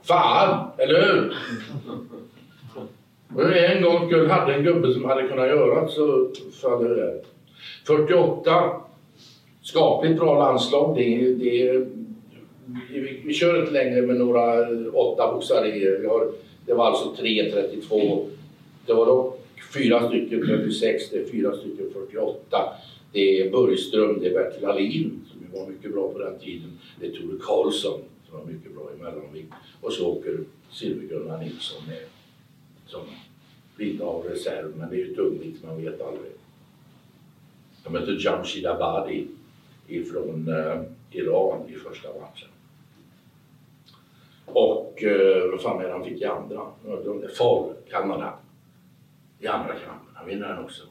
[0.03, 1.35] Fan, eller hur?
[3.35, 6.31] Och jag en gång skull hade en gubbe som hade kunnat göra så
[6.63, 7.21] faller det där.
[7.87, 8.81] 48.
[9.63, 10.97] Skapligt bra landslag.
[10.97, 11.87] Det, det,
[12.91, 15.69] vi, vi kör inte längre med några åtta boxare.
[15.69, 15.99] i.
[16.01, 16.29] Vi har,
[16.67, 18.27] det var alltså 3.32.
[18.87, 19.39] Det var dock
[19.75, 22.59] fyra stycken 36, det är fyra stycken 48.
[23.13, 26.79] Det är Börjström, det är Bertil Ahlin som var mycket bra på den tiden.
[27.01, 29.53] Det är Tore Karlsson som var mycket bra i mellanvikt.
[29.81, 30.39] Och så åker
[30.73, 31.99] Silver-Gunnar Nilsson med
[32.89, 33.01] som
[33.77, 36.33] lite av reserv, men det är ju tungvikt, man vet aldrig.
[37.85, 39.27] De mötte Jamshid Abadi
[39.87, 42.49] ifrån eh, Iran i första matchen.
[44.47, 46.67] Och eh, vad fan är det han fick i andra?
[47.39, 48.33] Far, Kanada.
[49.41, 50.15] I andra kampen.
[50.15, 50.83] Han vinner den också.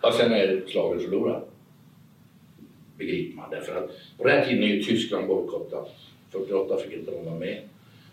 [0.00, 1.50] Och sen är slaget förlorat.
[2.98, 3.50] Begriper man.
[3.50, 5.90] Därför att på den tiden är ju Tyskland bojkottat.
[6.30, 7.62] 48 fick inte de vara med.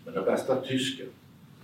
[0.08, 1.06] Men den bästa tysken,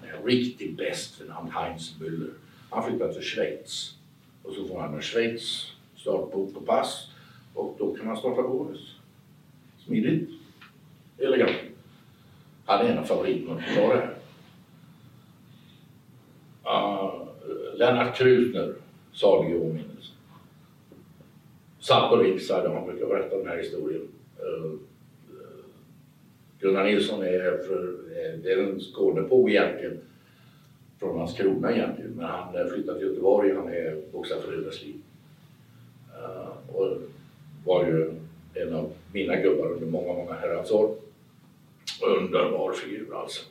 [0.03, 2.31] en riktigt bäst vid namn Heinz Müller,
[2.71, 3.95] han flyttade till Schweiz.
[4.43, 7.11] Och så får han en Schweiz startbok på pass
[7.55, 8.97] och då kan han starta OS.
[9.79, 10.31] Smidigt.
[11.19, 11.57] Elegant.
[12.65, 14.15] Han är en av favoriterna på det här.
[16.67, 17.29] Uh,
[17.75, 18.75] Lennart Krutner,
[19.13, 20.13] salig i åminnelse.
[21.81, 24.09] Satt på riksdagen, han brukar berätta den här historien.
[24.41, 24.79] Uh,
[26.65, 29.99] Gunnar Nilsson är, för, eh, det är en Skånepåg egentligen.
[30.99, 32.11] Från Landskrona egentligen.
[32.11, 33.55] Men han eh, flyttade till Göteborg.
[33.55, 34.95] Han är boxare för Riddarsliv.
[34.95, 36.97] Uh, eh, och
[37.65, 38.15] var ju
[38.55, 40.97] en av mina gubbar under många, många herrans år.
[42.03, 43.43] Underbar figur alltså.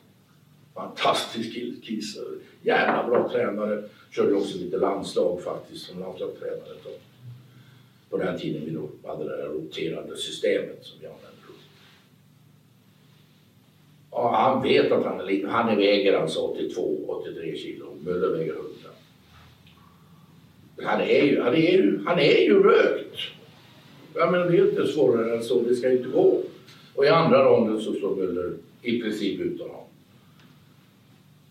[0.74, 1.54] Fantastisk
[1.84, 2.18] kis.
[2.62, 3.84] Jävla bra tränare.
[4.12, 6.98] Körde också lite landslag faktiskt som landslagstränare.
[8.10, 11.33] På den tiden vi då hade det här roterande systemet som vi använde.
[14.16, 15.50] Ja, han vet att han är liten.
[15.50, 17.86] Han väger alltså 82-83 kilo.
[18.06, 18.70] Möller väger 100.
[20.84, 23.18] Han är ju, han är ju, han är ju rökt.
[24.16, 25.62] Jag menar, det är inte svårare än så.
[25.62, 26.42] Det ska ju inte gå.
[26.96, 29.84] Och i andra ronden så slår Möller i princip ut honom.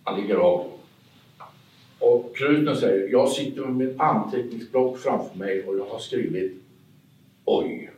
[0.04, 0.66] Han ligger av.
[1.98, 6.52] Och Krutner säger, jag sitter med mitt anteckningsblock framför mig och jag har skrivit
[7.44, 7.90] oj.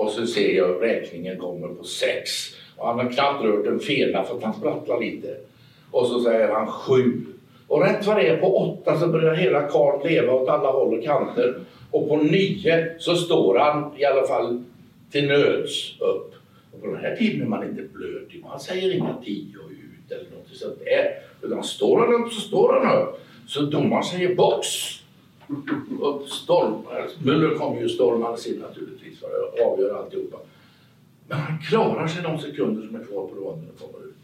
[0.00, 2.30] Och så ser jag räkningen kommer på sex.
[2.76, 5.36] Och han har knappt rört en fena för att han sprattlar lite.
[5.90, 7.20] Och så säger han sju.
[7.66, 10.98] Och rätt vad det är på åtta så börjar hela karln leva åt alla håll
[10.98, 11.54] och kanter.
[11.90, 14.64] Och på nio så står han i alla fall
[15.12, 16.34] till nöds upp.
[16.72, 18.42] Och på den här tiden är man inte blöt.
[18.42, 21.10] Man säger inga tio ut eller något sånt där.
[21.42, 23.20] Utan står han upp så står han upp.
[23.46, 24.66] Så domaren säger box.
[26.00, 27.08] Och stormar.
[27.24, 30.36] Müller kommer ju stormandes in naturligtvis för att avgöra alltihopa.
[31.28, 34.14] Men han klarar sig de sekunder som är kvar på ronden och kommer ut.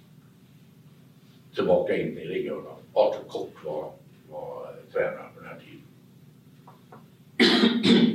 [1.55, 2.77] Tillbaka in i ringhörnan.
[2.93, 3.91] Arthur Kock var,
[4.31, 5.83] var tränare på den här tiden.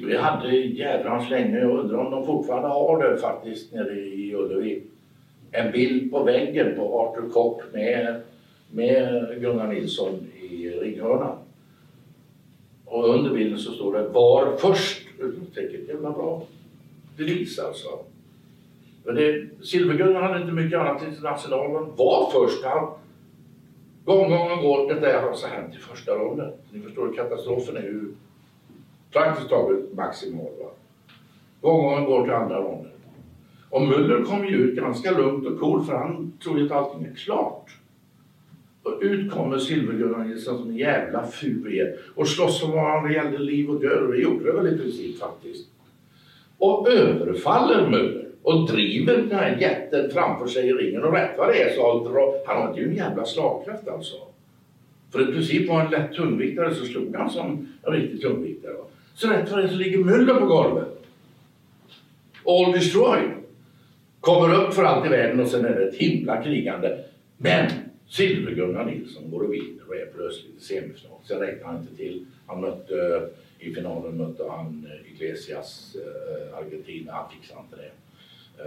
[0.07, 4.83] Vi hade jädrans länge, jag undrar om de fortfarande har det faktiskt nere i Ullevi.
[5.51, 8.21] En bild på väggen på Arthur Kock med,
[8.71, 11.37] med Gunnar Nilsson i ringhörnan.
[12.91, 15.01] Och under bilden så står det var först.
[15.19, 16.43] Utropstecken, jävla bra
[17.17, 17.87] devis alltså.
[19.03, 21.95] Men det, Silvergunnar hade inte mycket annat internationalen.
[21.95, 22.65] Var först.
[22.65, 22.89] Han,
[24.05, 24.93] gång, gången går.
[24.93, 26.51] Detta är alltså hänt i första ronden.
[26.71, 28.13] Ni förstår, katastrofen är ju
[29.11, 30.51] praktiskt taget maximal.
[30.59, 30.69] Va?
[31.61, 32.91] Gång, går till andra ronden.
[33.69, 37.05] Och Müller kom ju ut ganska lugnt och cool för han tror ju att allting
[37.05, 37.77] är klart.
[38.83, 43.37] Och ut kommer Silvergunnar Nilsson som en jävla furie och slåss som om det gällde
[43.37, 44.03] liv och död.
[44.03, 45.67] Och det gjorde det väl i princip faktiskt.
[46.57, 51.03] Och överfaller Müller och driver den här jätten framför sig i ringen.
[51.03, 54.15] Och rätt vad det är så har Han har ju en jävla slagkraft alltså.
[55.11, 58.75] För i princip var en lätt tungviktare så slog han som en riktig tungviktare.
[59.13, 61.05] Så rätt vad det är så ligger Müller på golvet.
[62.45, 63.31] All destroyed.
[64.19, 66.97] Kommer upp för allt i världen och sen är det ett himla krigande.
[67.37, 67.71] Men
[68.11, 71.19] Silver-Gunnar Nilsson går och vinner och är plötsligt i semifinal.
[71.23, 72.25] Sen räknar han inte till.
[72.45, 77.11] Han mötte, i finalen mötte han eh, Iglesias eh, Argentina.
[77.11, 77.91] Han fixade inte det.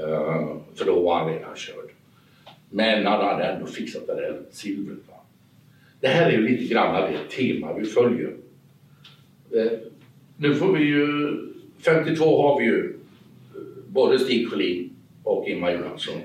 [0.03, 1.91] Eh, för då var han redan körd.
[2.71, 4.99] Men han hade ändå fixat det där silvret.
[5.09, 5.15] Va?
[6.01, 8.35] Det här är ju lite grann det tema vi följer.
[10.37, 11.37] Nu får vi ju,
[11.79, 12.99] 52 har vi ju
[13.89, 14.91] både Stig Sjölin
[15.23, 16.21] och Ingemar Johansson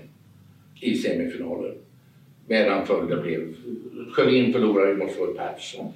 [0.82, 1.79] i semifinalen.
[2.50, 3.56] Medan följden blev,
[4.12, 5.94] Sjölin förlorade mot Floyd Patterson.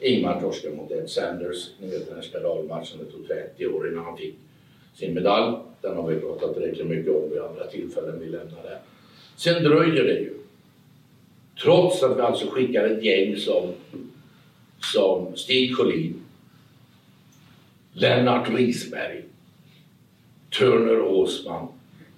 [0.00, 1.70] Ingmar torskade mot Ed Sanders.
[1.80, 4.34] Ni vet den här skandalmatchen, det tog 30 år innan han fick
[4.94, 5.56] sin medalj.
[5.80, 8.78] Den har vi pratat tillräckligt mycket om vid andra tillfällen, vi lämnar det.
[9.36, 10.34] Sen dröjer det ju.
[11.62, 13.72] Trots att vi alltså skickar ett gäng som,
[14.92, 16.22] som Stig Sjölin,
[17.92, 19.24] Lennart Risberg,
[20.58, 21.68] Turner Åsman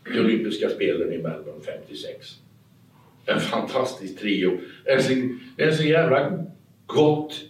[0.05, 2.39] till olympiska spelen i Melbourne 56.
[3.29, 4.61] En fantastisk trio.
[4.85, 5.01] Det är
[5.71, 6.45] så, så jävla
[6.87, 7.45] gott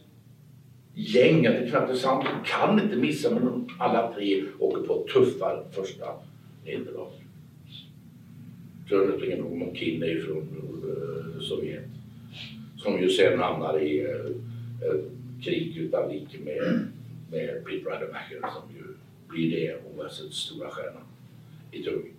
[0.94, 2.24] gäng att det är knappt är sant.
[2.24, 6.06] Du kan inte missa men de alla tre åker på tuffa första
[6.64, 7.10] nederlag.
[8.88, 10.36] Turner och McKinney från
[10.84, 11.84] uh, Sovjet.
[12.76, 15.04] Som ju sen hamnar i uh, uh,
[15.44, 16.88] krig utan like med,
[17.30, 18.84] med Pete Rademacher som ju
[19.28, 21.00] blir det OSets stora stjärna
[21.72, 22.17] i Turkiet.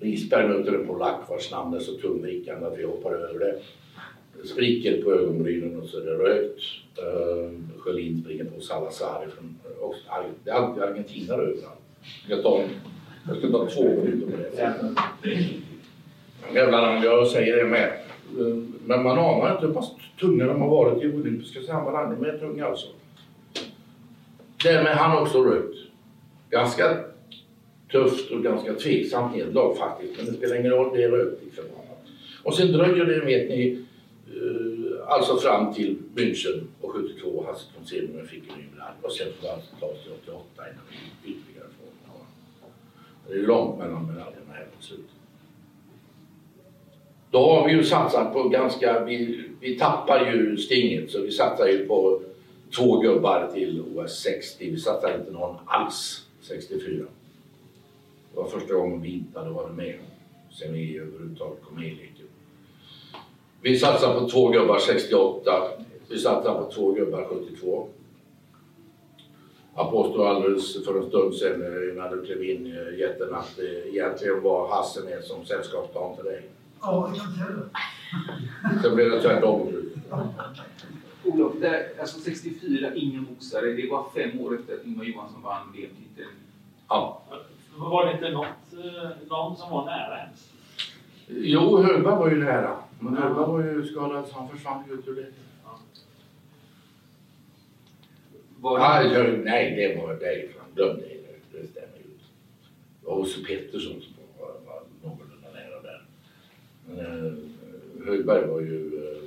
[0.00, 3.60] Risberg möter en polack vars namn är så tungvrickande att vi hoppar över det.
[4.48, 6.62] Spricker på ögonbrynen och så är det rökt.
[6.98, 9.94] Uh, Sjölin springer på Salazar från, och,
[10.44, 11.80] det är alltid argentinare överallt.
[12.28, 12.62] Jag ska ta,
[13.28, 15.48] jag ska ta två minuter på det.
[16.54, 17.88] Jävlar, jag säger det med.
[18.38, 19.90] Eh, men man anar inte hur pass
[20.20, 22.16] tunga de har varit i olympiska sammanhang.
[22.20, 22.86] De är tunga alltså.
[24.62, 25.76] Därmed är han också rökt.
[26.50, 26.96] Ganska
[27.92, 30.16] tufft och ganska tveksamt nederlag faktiskt.
[30.16, 31.64] Men det spelar ingen roll, det är rökt liksom.
[32.42, 33.84] Och sen dröjer det, vet ni,
[34.26, 38.94] eh, alltså fram till München och 72, Hasse von Seemann fick en ny medalj.
[39.02, 40.84] Och sen får alltså tas till 88 innan
[41.24, 41.86] vi ytterligare får.
[43.28, 45.10] Det är långt mellan medaljerna här på slutet.
[47.30, 51.66] Då har vi ju satsat på ganska, vi, vi tappar ju stinget så vi satsar
[51.66, 52.22] ju på
[52.76, 54.70] två gubbar till OS 60.
[54.70, 57.04] Vi satsar inte någon alls 64.
[58.36, 59.98] Det var första gången vi inte hade varit med
[60.50, 62.26] sen vi överhuvudtaget kom med i leken.
[63.60, 65.50] Vi satsar på två gubbar 68.
[66.08, 67.88] Vi satsar på två gubbar 72.
[69.76, 73.56] Jag påstod alldeles för en stund sedan eh, när du klev in i jätten att
[73.56, 76.42] det egentligen var Hasse med som sällskapsplan till dig.
[76.80, 78.80] Ja, det.
[78.82, 79.72] Sen blev det tvärtom.
[81.24, 83.72] Olof, där, alltså 64, ingen boxare.
[83.72, 86.30] Det var fem år efter att Ingvar Johansson vann VM-titeln.
[86.88, 87.22] Ja.
[87.78, 88.46] Var det inte något,
[88.84, 90.52] eh, någon som var nära ens?
[91.28, 92.76] Jo, Högberg var ju nära.
[93.00, 95.26] Men Högberg var ju skadad så han försvann ju ut ur det.
[98.60, 100.62] Var Nej, jag- nej, det var därifrån.
[100.74, 101.08] Glöm det.
[101.52, 102.02] Det stämmer ju.
[103.00, 106.04] Det var Åse Pettersson som var, var någorlunda nära där.
[106.86, 109.22] Men eh, Högberg var ju eh,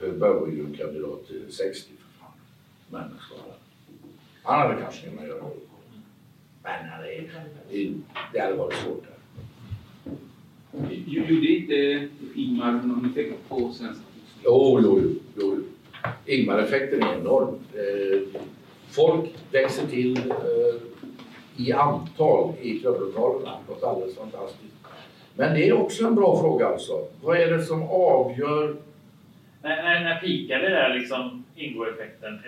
[0.00, 2.32] Högberg var ju en kandidat till 60 för fan.
[2.90, 3.54] Men skadad.
[4.42, 5.50] Han hade kanske kunnat göra det.
[6.62, 7.30] Men är,
[7.70, 7.92] det,
[8.32, 9.04] det hade varit svårt.
[11.06, 14.40] Gjorde inte Ingmar någon effekt på svensk boxning?
[14.44, 15.14] Jo, jo, jo.
[15.36, 15.62] jo.
[16.26, 17.58] Ingmar-effekten är enorm.
[17.74, 18.40] Eh,
[18.88, 20.80] folk växer till eh,
[21.56, 23.58] i antal i klubblokalerna.
[23.68, 24.74] Något alldeles fantastiskt.
[25.34, 26.92] Men det är också en bra fråga alltså.
[27.22, 28.76] Vad är det som avgör
[29.62, 32.38] När, när, när pikade det där liksom Ingo-effekten?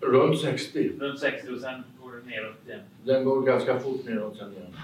[0.00, 0.90] Det runt 60?
[1.00, 1.84] runt 60 och sen det
[2.26, 2.80] neråt igen?
[3.04, 4.74] Den går ganska fort neråt sen igen.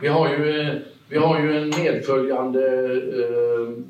[0.00, 0.76] Vi har ju, eh,
[1.08, 3.84] vi har ju en medföljande eh,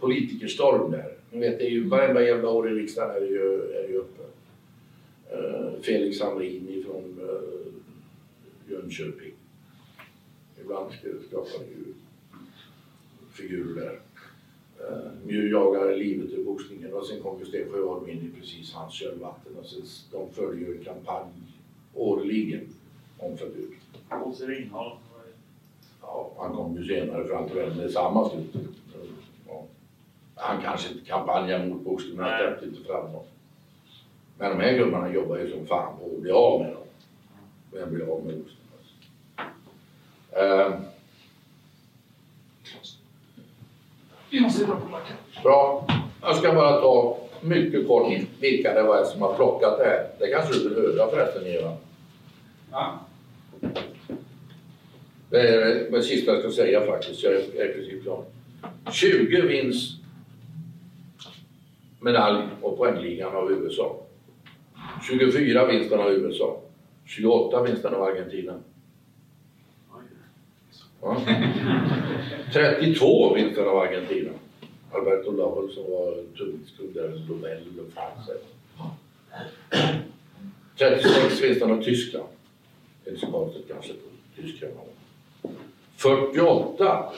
[0.00, 1.12] politikerstorm där.
[1.30, 3.88] Ni vet, det är ju varenda jävla år i riksdagen är det ju, är det
[3.88, 4.22] ju uppe.
[5.30, 9.32] Eh, Felix Hamrin ifrån eh, Jönköping.
[10.60, 10.92] Ibland
[11.28, 11.94] skapar det ju
[13.32, 13.98] figurer där.
[15.26, 18.94] Nu jagar livet ur boxningen och sen kom ju Sten Sjöholm in i precis hans
[18.94, 21.28] kölvatten och sen, de följer ju en kampanj
[21.94, 22.68] årligen
[23.18, 23.72] om förbud.
[24.24, 24.96] Bosse Ringholm.
[26.02, 28.54] Ja, han kom ju senare fram till det med samma slut.
[29.48, 29.64] Ja.
[30.34, 33.24] Han kanske inte kampanjar mot boxning men han släppte inte fram dem.
[34.38, 36.82] Men de här gubbarna jobbar ju som fan på att bli av med dem.
[37.72, 38.56] Vem blir av med boxning?
[40.36, 40.80] Uh,
[44.30, 45.16] Vi måste dra på backen.
[45.42, 45.86] Bra.
[46.22, 50.06] Jag ska bara ta mycket kort vilka det var som har plockat det här.
[50.18, 51.76] Det kanske du vill höra förresten Eva?
[52.70, 52.98] Ja.
[55.30, 57.22] Det är det sista jag ska säga faktiskt.
[57.22, 58.24] Jag är, är precis klar.
[58.92, 59.96] 20 vinns
[62.00, 63.96] medalj och poängligan av USA.
[65.08, 66.60] 24 vinsten av USA.
[67.04, 68.54] 28 vinsten av Argentina.
[71.02, 71.22] Ja.
[72.52, 74.30] 32 vinster av Argentina.
[74.92, 78.38] Alberto Laval som var tungviktskung där, Lovell och Franzell.
[80.78, 82.28] 36 vinster av Tyskland.
[83.04, 84.74] Det är inte så konstigt kanske på Tyskland.
[85.96, 87.12] 48.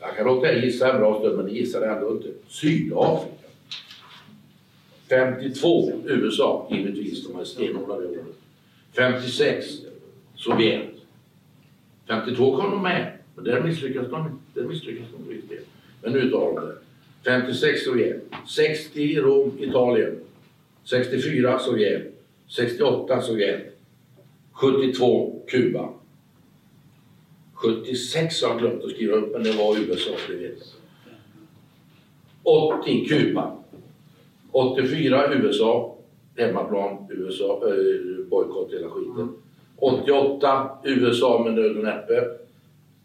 [0.00, 2.28] Jag kan låta er gissa en bra stund, men ni gissar ändå inte.
[2.48, 3.34] Sydafrika.
[5.08, 8.36] 52 USA, givetvis, de är stenhårda det året.
[8.92, 9.66] 56
[10.36, 10.99] Sovjet.
[12.10, 15.54] 52 kom de med, men där misslyckades de, där misslyckas de på.
[16.02, 16.74] Men nu tar de det.
[17.24, 18.22] 56 Sovjet.
[18.46, 20.20] 60 Rom, Italien.
[20.84, 22.14] 64 Sovjet.
[22.48, 23.78] 68 Sovjet.
[24.52, 25.88] 72 Kuba.
[27.54, 30.58] 76 har jag glömt att skriva upp, men det var USA, det vet
[32.42, 32.80] jag.
[32.80, 33.56] 80 Kuba.
[34.52, 35.96] 84 USA,
[36.36, 39.28] hemmaplan, USA, äh, eh, bojkott hela skiten.
[39.80, 42.24] 88 USA med nöd och näppe.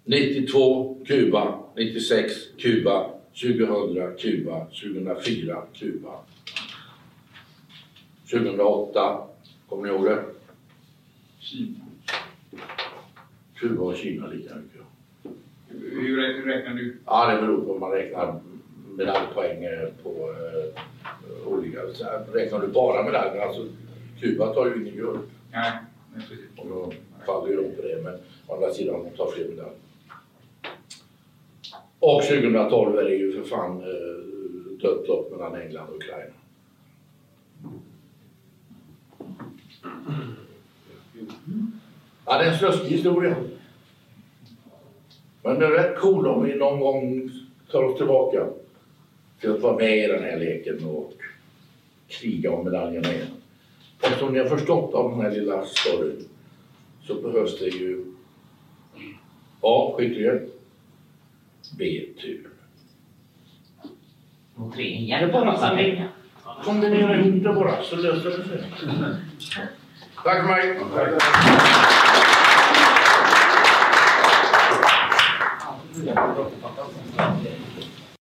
[0.04, 3.10] 92 Kuba, 96 Kuba,
[3.42, 6.20] 2000 Kuba, 2004 Kuba.
[8.32, 9.28] 2008,
[9.70, 10.24] kommer ni ihåg det?
[11.40, 11.80] Kina.
[13.56, 14.82] Kuba och Kina lika mycket.
[15.92, 16.98] Hur, rä- hur räknar du?
[17.06, 18.40] Ja, det beror på om man räknar
[18.98, 19.64] medaljpoäng
[20.04, 21.80] på eh, olika...
[22.34, 23.66] Räknar du bara medaljerna, alltså
[24.20, 25.20] Kuba tar ju ingen guld.
[25.52, 25.72] Nej.
[26.58, 26.94] Och då
[27.26, 28.14] faller ju de på det, men
[28.48, 29.74] å andra sidan de tar fler medaljer.
[32.00, 36.34] Och 2012 är det ju för fan eh, dött lopp mellan England och Ukraina.
[42.26, 43.36] Ja, det är en sluskig historia.
[45.44, 47.30] Men det är rätt cool om vi någon gång
[47.72, 48.48] tar oss tillbaka
[49.40, 51.14] till att vara med i den här leken och
[52.08, 53.28] kriga om medaljerna igen.
[54.06, 56.30] Eftersom ni har förstått av den här lilla storyn
[57.04, 58.06] så behövs det ju
[59.62, 59.94] A.
[59.98, 60.50] Skicklighet
[61.78, 62.02] B.
[62.22, 62.50] Tur.
[64.56, 66.08] Och ringar du bara så länge.
[66.64, 68.64] Kombinera ihop det bara så löser det sig.
[70.24, 70.80] Tack Mike!
[70.94, 71.12] Tack.